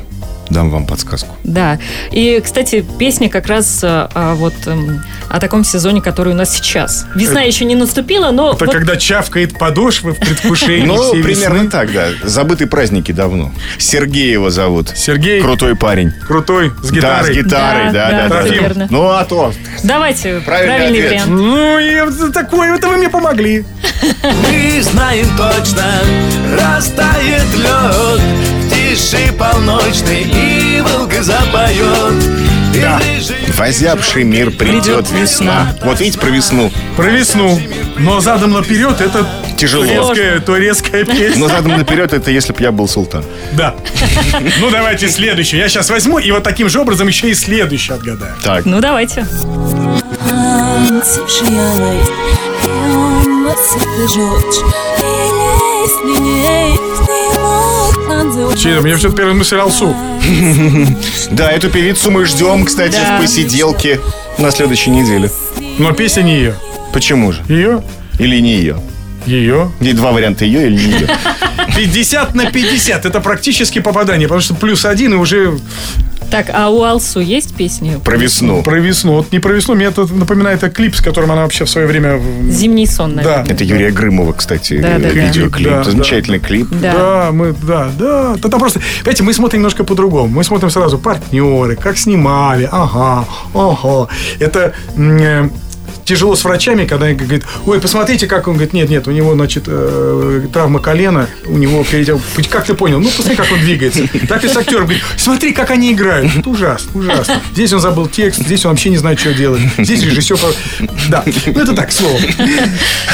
[0.53, 1.35] Дам вам подсказку.
[1.43, 1.79] Да.
[2.11, 6.53] И, кстати, песня как раз а, а, вот эм, о таком сезоне, который у нас
[6.55, 7.05] сейчас.
[7.15, 11.69] Весна еще не наступила, но Это вот когда чавкает подошвы в предвкушении Ну, примерно весны.
[11.71, 12.09] так, да.
[12.23, 13.51] Забытые праздники давно.
[13.79, 14.89] Сергей его зовут.
[14.95, 16.11] Сергей Крутой парень.
[16.27, 17.35] крутой, с Да, с гитарой.
[17.35, 18.87] гитарой, Да, да, верно.
[18.91, 19.53] Ну, а то.
[19.83, 21.27] давайте Правильный вариант.
[21.31, 23.65] Ну, и вот такое, это вы мне помогли.
[24.23, 25.83] Мы знаем точно,
[26.59, 32.13] растает лед тиши полночной и волга запоет
[32.81, 32.99] Да.
[33.53, 35.75] В озябший мир придет весна.
[35.83, 36.71] Вот видите, про весну.
[36.95, 37.59] Про весну.
[37.97, 39.25] Но задом наперед это
[39.57, 39.85] Тяжело.
[39.85, 41.39] турецкая, турецкая песня.
[41.39, 43.23] Но задом наперед это если б я был султан.
[43.51, 43.75] Да.
[44.59, 45.59] Ну, давайте следующую.
[45.61, 48.33] Я сейчас возьму и вот таким же образом еще и следующую отгадаю.
[48.43, 48.65] Так.
[48.65, 49.25] Ну, давайте.
[56.03, 57.32] Мне
[58.97, 59.95] все первый мысль Алсу.
[61.31, 63.99] Да, эту певицу мы ждем, кстати, в посиделке
[64.37, 65.29] на следующей неделе.
[65.77, 66.55] Но песня не ее.
[66.93, 67.41] Почему же?
[67.49, 67.83] Ее?
[68.19, 68.79] Или не ее?
[69.25, 69.71] Ее.
[69.79, 71.09] И два варианта ее или не ее.
[71.75, 73.05] 50 на 50.
[73.05, 75.57] Это практически попадание, потому что плюс один и уже
[76.33, 78.01] Так, а у Алсу есть песни?
[78.03, 78.63] Про весну.
[78.63, 79.17] про весну.
[79.17, 81.85] Вот не про весну, мне это напоминает это клип, с которым она вообще в свое
[81.85, 82.19] время...
[82.49, 83.45] Зимний сон, наверное.
[83.45, 83.53] Да.
[83.53, 85.09] Это Юрия Грымова, кстати, Да, да, да.
[85.09, 85.69] видеоклип.
[85.69, 85.91] Да, да.
[85.91, 86.69] Замечательный клип.
[86.71, 86.93] Да.
[86.93, 88.35] Да, мы, да, да.
[88.35, 90.27] Это просто, понимаете, мы смотрим немножко по-другому.
[90.27, 94.07] Мы смотрим сразу партнеры, как снимали, ага, ага.
[94.39, 95.49] Это э,
[96.05, 99.33] тяжело с врачами, когда они говорят, ой, посмотрите, как он говорит, нет, нет, у него,
[99.33, 102.21] значит, э, травма колена, у него передел.
[102.49, 102.99] Как ты понял?
[102.99, 104.07] Ну, посмотри, как он двигается.
[104.27, 106.35] Так и с актером говорит, смотри, как они играют.
[106.35, 107.41] Это ужасно, ужасно.
[107.53, 109.61] Здесь он забыл текст, здесь он вообще не знает, что делать.
[109.77, 110.37] Здесь режиссер...
[111.09, 112.19] Да, ну это так, слово.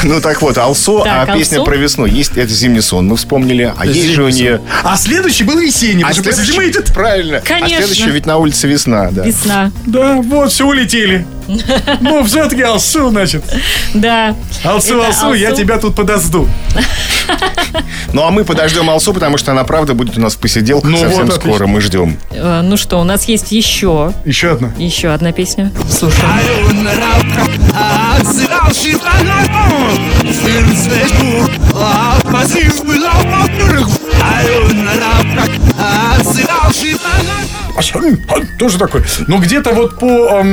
[0.02, 2.06] Ну так вот, Алсо, Так, а песня про весну.
[2.06, 3.72] Есть это зимний сон, мы вспомнили.
[3.76, 4.60] А есть же у нее...
[4.82, 6.02] А следующий был весенний.
[6.02, 6.94] А потому что следующий- зима идет.
[6.94, 7.40] Правильно.
[7.40, 7.76] Конечно.
[7.78, 9.24] А следующий ведь на улице весна, да.
[9.24, 9.70] Весна.
[9.86, 11.26] Да, вот, все улетели.
[12.00, 13.44] Ну, все-таки Алсу, значит.
[13.94, 14.34] Да.
[14.64, 16.48] Алсу, Это Алсу, я тебя тут подожду.
[18.12, 20.98] Ну а мы подождем Алсу, потому что она правда будет у нас в посиделках Ну
[20.98, 21.66] совсем вот, скоро.
[21.68, 22.16] Мы ждем.
[22.30, 24.72] Э, Ну что, у нас есть еще, Еще одна.
[24.78, 25.70] еще одна песня.
[27.72, 28.18] А,
[38.58, 39.02] Тоже такой.
[39.26, 40.44] Ну, где-то вот по...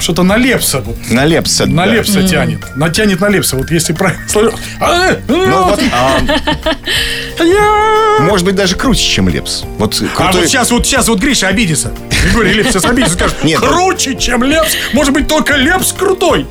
[0.00, 0.80] Что-то на Лепса.
[0.80, 0.96] Вот.
[1.10, 1.66] На Лепса.
[1.66, 1.92] На да.
[1.92, 2.60] Лепса тянет.
[2.76, 3.56] Натянет на Лепса.
[3.56, 4.22] Вот если правильно.
[4.80, 6.18] А, э, Ну, вот, а,
[8.22, 9.62] может быть, даже круче, чем Лепс.
[9.78, 11.92] Вот А вот сейчас, вот сейчас вот Гриша обидится.
[12.24, 14.72] Григорий Лепс сейчас обидится, скажет, Нет, круче, чем Лепс.
[14.92, 16.46] Может быть, только Лепс крутой.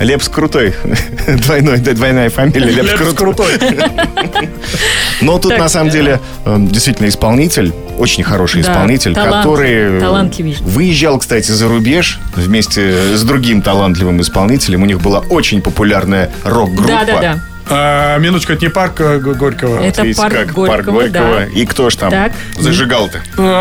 [0.00, 0.74] Лепс крутой.
[1.26, 2.70] Двойной, двойная фамилия.
[2.70, 3.52] Лепс, Лепс крутой.
[5.20, 9.96] Но тут Так, на самом деле э, действительно исполнитель, очень хороший Да, исполнитель, талант- который
[9.98, 10.56] э, талантливый.
[10.60, 14.82] выезжал, кстати, за рубеж вместе с другим талантливым исполнителем.
[14.82, 17.04] У них была очень популярная рок-группа.
[17.04, 17.40] Да, да, да.
[17.70, 19.82] А, минуточку, это не парк э, Горького.
[19.82, 21.10] Это Видите, парк как Горького, парк Горького.
[21.40, 21.44] да.
[21.46, 22.32] И кто ж там Так.
[22.58, 23.18] зажигал-то?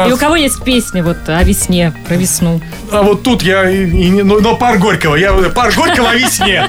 [0.08, 2.62] И у кого есть песня вот о весне, про весну?
[2.92, 5.16] А вот тут я и, и не- ну, но пар Горького.
[5.16, 6.68] Я пар Горького о весне.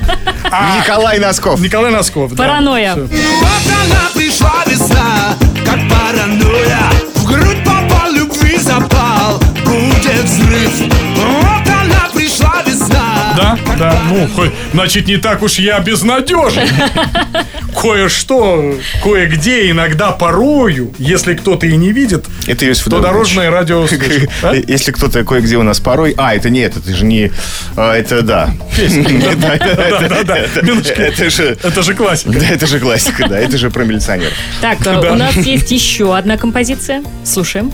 [0.51, 1.61] А Николай Носков.
[1.61, 2.33] Николай Носков.
[2.35, 2.45] да.
[2.45, 2.93] Паранойя.
[2.95, 3.03] Всё.
[3.07, 6.81] Вот она пришла весна, как паранойя
[7.15, 10.73] В грудь попал любви запал, будет взрыв
[11.17, 13.08] Вот она пришла весна
[13.39, 14.29] Да, да, ну,
[14.73, 16.69] значит, не так уж я безнадежен.
[17.81, 18.75] Кое-что,
[19.05, 23.87] кое-где, иногда порою, если кто-то и не видит, Это Иосиф то дорожное радио.
[24.43, 24.55] А?
[24.55, 26.15] Если кто-то кое-где у нас порой...
[26.17, 27.31] А, это нет, это же не...
[27.77, 28.51] а, Это да.
[28.79, 31.01] Да, это- Да, да, это- минуточку.
[31.01, 31.57] Это же...
[31.63, 32.33] Это же классика.
[32.39, 34.33] Да, это же классика, да, это же про милиционеров.
[34.61, 37.03] Так, э, у нас есть еще одна композиция.
[37.25, 37.71] Слушаем.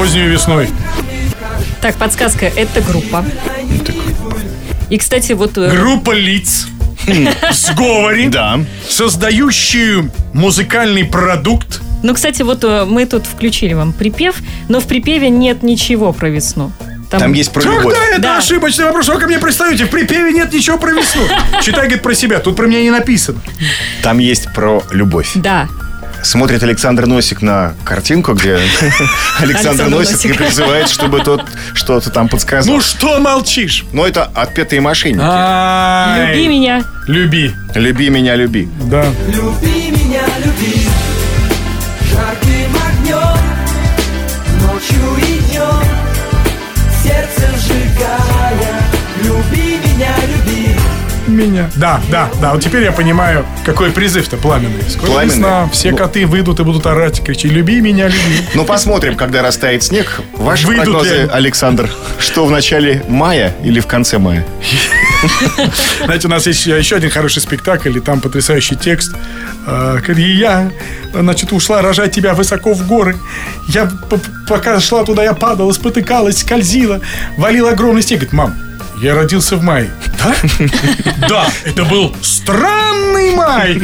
[0.00, 0.66] Поздней весной.
[1.82, 2.46] Так, подсказка.
[2.46, 3.22] Это группа.
[4.88, 5.58] И, кстати, вот...
[5.58, 6.68] э, Группа лиц
[7.06, 8.60] в сговоре, Да.
[8.88, 11.82] создающие музыкальный продукт.
[12.02, 14.36] Ну, кстати, вот э, мы тут включили вам припев,
[14.70, 16.72] но в припеве нет ничего про весну.
[17.10, 17.82] Там есть про любовь.
[17.94, 18.38] Когда это Да.
[18.38, 19.06] ошибочный вопрос?
[19.08, 19.84] Вы ко мне пристаете?
[19.84, 21.24] В припеве нет ничего про весну.
[21.62, 22.38] Читай, говорит, про себя.
[22.38, 23.38] Тут про меня не написано.
[24.02, 25.32] Там есть про любовь.
[25.34, 25.68] Да.
[26.22, 28.58] Смотрит Александр Носик на картинку, где
[29.40, 32.74] Александр Носик и призывает, чтобы тот что-то там подсказал.
[32.74, 33.84] Ну что молчишь?
[33.92, 35.20] Но это отпетые мошенники.
[35.20, 36.84] Люби меня.
[37.06, 37.54] Люби.
[37.74, 38.68] Люби меня, люби.
[38.84, 39.04] Да.
[39.28, 40.22] Люби меня,
[51.40, 51.70] Меня.
[51.76, 52.52] Да, да, да.
[52.52, 54.82] Вот теперь я понимаю, какой призыв-то пламенный.
[54.88, 55.34] Скоро Пламенный?
[55.36, 55.96] весна, все Ну.
[55.96, 58.44] коты выйдут и будут орать, кричать, люби меня, люби.
[58.54, 60.20] Ну, посмотрим, когда растает снег.
[60.34, 61.30] Ваши Выйдут ли прогнозы, они?
[61.32, 64.44] Александр, что в начале мая или в конце мая?
[66.04, 69.14] Знаете, у нас есть еще один хороший спектакль, и там потрясающий текст.
[69.66, 70.70] А, «И я,
[71.12, 73.16] значит, ушла рожать тебя высоко в горы.
[73.68, 73.90] Я,
[74.48, 77.00] пока шла туда, я падала, спотыкалась, скользила,
[77.36, 78.20] валила огромный снег.
[78.20, 78.54] Говорит, мам,
[79.00, 79.90] я родился в мае.
[80.18, 80.34] Да?
[81.28, 83.80] Да, это был странный май.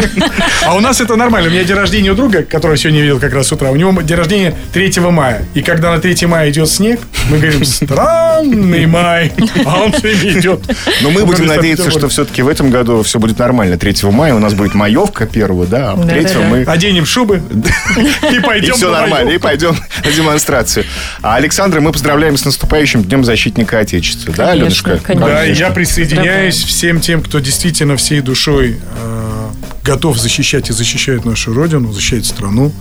[0.65, 1.49] А у нас это нормально.
[1.49, 3.71] У меня день рождения у друга, которого сегодня видел как раз с утра.
[3.71, 5.45] У него день рождения 3 мая.
[5.55, 7.01] И когда на 3 мая идет снег,
[7.31, 9.33] мы говорим, странный май.
[9.65, 10.61] А он все время идет.
[11.03, 13.79] Но мы будем надеяться, что все-таки в этом году все будет нормально.
[13.79, 16.29] 3 мая у нас будет маевка первого, да, а Да-да-да.
[16.29, 16.63] 3 мы...
[16.65, 17.41] Оденем шубы
[18.33, 20.85] и пойдем И все нормально, и пойдем на демонстрацию.
[21.23, 24.35] А Александра мы поздравляем с наступающим Днем защитника Отечества.
[24.35, 25.01] Да, Аленушка?
[25.07, 25.29] Конечно.
[25.29, 29.49] Да, и я присоединяюсь всем тем, кто действительно всей душой э,
[29.85, 32.73] готов защищать и защищает нашу Родину, защищает страну,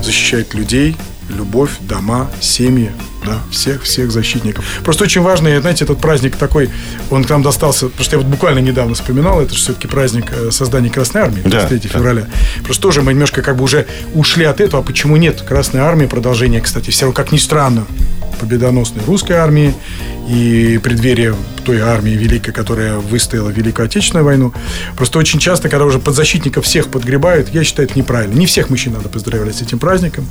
[0.00, 0.96] защищает людей,
[1.28, 2.90] любовь, дома, семьи,
[3.24, 4.64] да, всех, всех защитников.
[4.84, 6.70] Просто очень важно, и, знаете, этот праздник такой,
[7.10, 10.26] он к нам достался, потому что я вот буквально недавно вспоминал, это же все-таки праздник
[10.32, 11.88] э, создания Красной Армии, Да, 23 да.
[11.88, 12.26] февраля.
[12.64, 16.06] Просто тоже мы немножко как бы уже ушли от этого, а почему нет Красной Армии,
[16.06, 17.86] продолжение, кстати, все равно, как ни странно,
[18.36, 19.74] победоносной русской армии
[20.28, 21.34] и преддверие
[21.64, 24.52] той армии великой, которая выстояла Великую Отечественную войну.
[24.96, 28.34] Просто очень часто, когда уже подзащитников всех подгребают, я считаю, это неправильно.
[28.34, 30.26] Не всех мужчин надо поздравлять с этим праздником.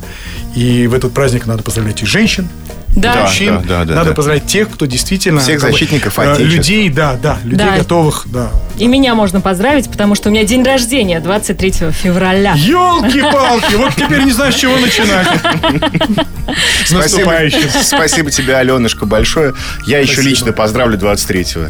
[0.54, 2.48] И в этот праздник надо поздравлять и женщин,
[2.96, 3.14] Да.
[3.14, 3.22] Да.
[3.22, 3.62] мужчин.
[3.68, 4.16] да, да, надо да.
[4.16, 5.40] поздравлять тех, кто действительно...
[5.40, 6.56] Всех как бы, защитников э, Отечества.
[6.56, 7.76] Людей, да, да, людей Да.
[7.76, 8.50] готовых, да.
[8.78, 12.54] И меня можно поздравить, потому что у меня день рождения 23 февраля.
[12.56, 15.28] Елки-палки, вот теперь не знаю, с чего начинать.
[16.84, 17.68] С наступающим.
[17.82, 19.54] Спасибо тебе, Аленушка, большое.
[19.86, 21.68] Я еще лично поздравлю 23-го.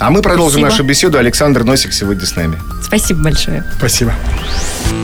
[0.00, 0.70] А мы продолжим Спасибо.
[0.70, 1.18] нашу беседу.
[1.18, 2.58] Александр Носик сегодня с нами.
[2.82, 3.64] Спасибо большое.
[3.78, 4.12] Спасибо.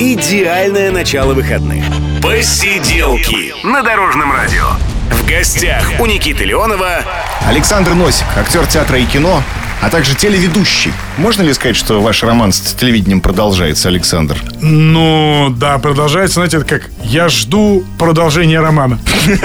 [0.00, 1.84] Идеальное начало выходных.
[2.22, 4.66] Посиделки на Дорожном радио.
[5.10, 7.04] В гостях у Никиты Леонова
[7.46, 9.42] Александр Носик, актер театра и кино,
[9.82, 10.92] а также телеведущий.
[11.18, 14.38] Можно ли сказать, что ваш роман с телевидением продолжается, Александр?
[14.62, 18.98] Ну, да, продолжается, знаете, это как «Я жду продолжения романа».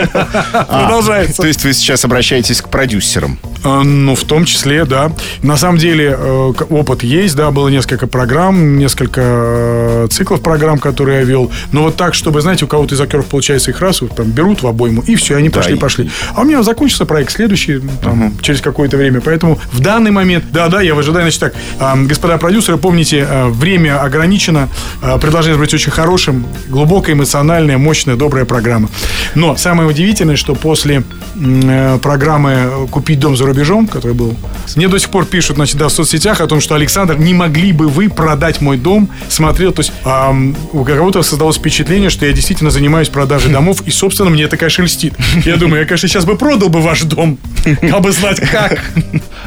[0.69, 1.41] Продолжается.
[1.41, 3.39] То есть вы сейчас обращаетесь к продюсерам?
[3.65, 5.11] А, Ну, в том числе, да.
[5.41, 11.19] На самом деле э, опыт есть, да, было несколько программ, несколько э, циклов программ, которые
[11.19, 11.51] я вел.
[11.73, 14.61] Но вот так, чтобы, знаете, у кого-то из актеров получается их раз, вот там берут
[14.61, 16.11] в обойму, и все, они Да, пошли, и- пошли.
[16.35, 19.19] А у меня закончился проект следующий, там, через какое-то время.
[19.19, 21.54] Поэтому в данный момент, да-да, я в ожидании, значит так, а,
[21.95, 24.69] господа продюсеры, помните, а, время ограничено,
[25.01, 28.89] а, предложение быть очень хорошим, глубокая, эмоциональная, мощная, добрая программа.
[29.35, 31.03] Но самое удивительное, что после
[31.35, 34.35] э, программы «Купить дом за рубежом», который был,
[34.75, 37.71] мне до сих пор пишут, значит, да, в соцсетях о том, что Александр, не могли
[37.71, 39.09] бы вы продать мой дом?
[39.29, 39.91] Смотрел, то есть
[40.73, 44.83] у кого-то создалось впечатление, что я действительно занимаюсь продажей домов, и, собственно, мне это, конечно,
[44.83, 45.13] льстит.
[45.45, 47.37] Я думаю, я, конечно, сейчас бы продал бы ваш дом,
[47.99, 48.79] бы знать как.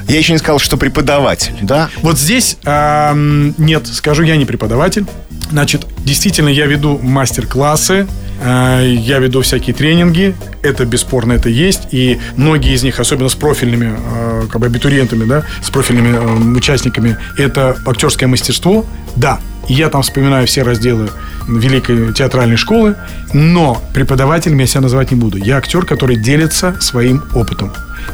[0.09, 1.91] Я еще не сказал, что преподаватель, да?
[2.03, 5.07] Вот здесь нет, скажу, я не преподаватель.
[5.51, 8.07] Значит, действительно, я веду мастер-классы,
[8.43, 10.35] э, я веду всякие тренинги.
[10.63, 11.89] Это бесспорно, это есть.
[11.93, 16.57] И многие из них, особенно с профильными э, как бы абитуриентами, да, с профильными э,
[16.57, 18.85] участниками, это актерское мастерство.
[19.17, 21.09] Да, я там вспоминаю все разделы
[21.47, 22.97] Великой театральной школы,
[23.33, 25.39] но преподавателем я себя называть не буду.
[25.39, 27.73] Я актер, который делится своим опытом.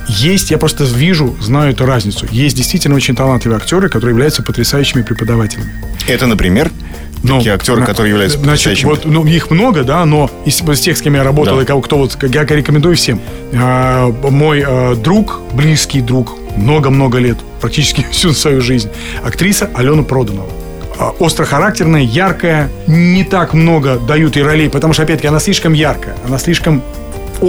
[0.08, 2.26] Есть, я просто вижу, знаю эту разницу.
[2.30, 5.70] Есть действительно очень талантливые актеры, которые являются потрясающими преподавателями.
[6.08, 6.70] Это, например,
[7.22, 10.80] Ну, такие актеры, на- которые являются Значит, вот, ну, их много, да, но из, из
[10.80, 11.62] тех, с кем я работал, Да.
[11.62, 13.20] и кого, кто вот, я рекомендую всем.
[13.54, 18.90] А, мой а, друг, близкий друг, много-много лет, практически всю свою жизнь,
[19.24, 20.48] актриса Алена Проданова.
[20.98, 26.14] А, Острохарактерная, яркая, не так много дают ей ролей, потому что, опять-таки, она слишком яркая,
[26.28, 26.82] она слишком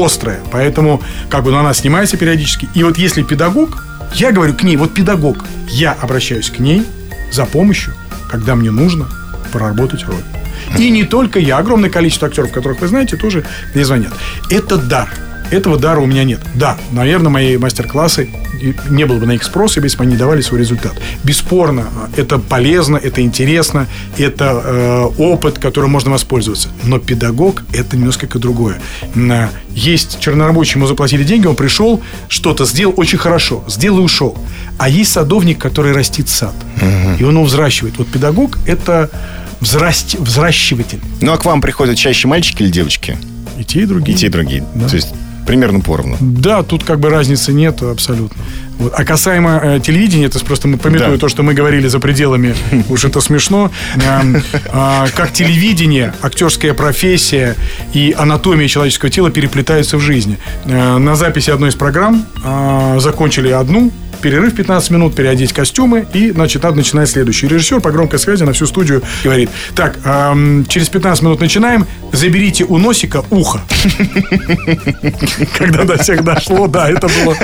[0.03, 2.67] острая, поэтому как бы ну, она снимается периодически.
[2.73, 3.83] И вот если педагог,
[4.13, 6.83] я говорю к ней, вот педагог, я обращаюсь к ней
[7.31, 7.93] за помощью,
[8.29, 9.07] когда мне нужно
[9.51, 10.23] проработать роль.
[10.77, 14.13] И не только я, огромное количество актеров, которых вы знаете, тоже мне звонят.
[14.49, 15.09] Это дар.
[15.51, 16.39] Этого дара у меня нет.
[16.55, 18.29] Да, наверное, мои мастер-классы
[18.89, 20.93] не было бы на их спроса, если бы они давали свой результат.
[21.23, 21.85] Бесспорно,
[22.17, 23.87] это полезно, это интересно,
[24.17, 26.69] это э, опыт, которым можно воспользоваться.
[26.83, 28.79] Но педагог– это несколько другое.
[29.13, 34.37] На- Есть чернорабочий, ему заплатили деньги, он пришел, что-то сделал очень хорошо, сделал и ушел.
[34.77, 36.55] А есть садовник, который растит сад,
[37.19, 37.97] и он его взращивает.
[37.97, 39.09] Вот педагог– это
[39.61, 40.99] взрасти- взращиватель.
[41.21, 43.17] Ну, а к вам приходят чаще мальчики или девочки?
[43.59, 44.15] И те, и другие.
[44.15, 44.65] И те, и другие.
[44.75, 44.87] Да.
[44.89, 45.13] То есть
[45.45, 46.17] примерно поровну.
[46.19, 48.41] Да, тут как бы разницы нет абсолютно.
[48.77, 48.93] Вот.
[48.95, 51.17] А касаемо э, телевидения, это просто мы пометуя Да.
[51.17, 52.55] то, что мы говорили за пределами,
[52.89, 53.71] уж это смешно.
[53.95, 54.43] Эм,
[54.73, 57.55] а, как телевидение, актерская профессия
[57.93, 60.37] и анатомия человеческого тела переплетаются в жизни.
[60.65, 66.31] Э, на записи одной из программ а, закончили одну, перерыв 15 минут, переодеть костюмы, и,
[66.31, 67.47] значит, надо начинать следующий.
[67.47, 72.63] Режиссер по громкой связи на всю студию говорит, так, ам, через 15 минут начинаем, заберите
[72.65, 73.61] у носика ухо.
[75.57, 77.35] Когда до всех дошло, да, это было.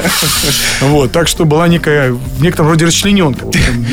[0.82, 3.46] Вот, так что была некая, в некотором роде расчлененка.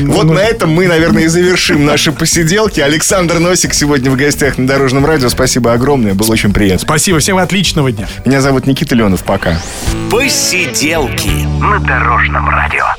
[0.03, 2.81] Вот на этом мы, наверное, и завершим наши посиделки.
[2.81, 5.29] Александр Носик сегодня в гостях на Дорожном радио.
[5.29, 6.81] Спасибо огромное, было очень приятно.
[6.81, 8.09] Спасибо, всем отличного дня.
[8.25, 9.61] Меня зовут Никита Ленов, пока.
[10.11, 12.98] Посиделки на Дорожном радио.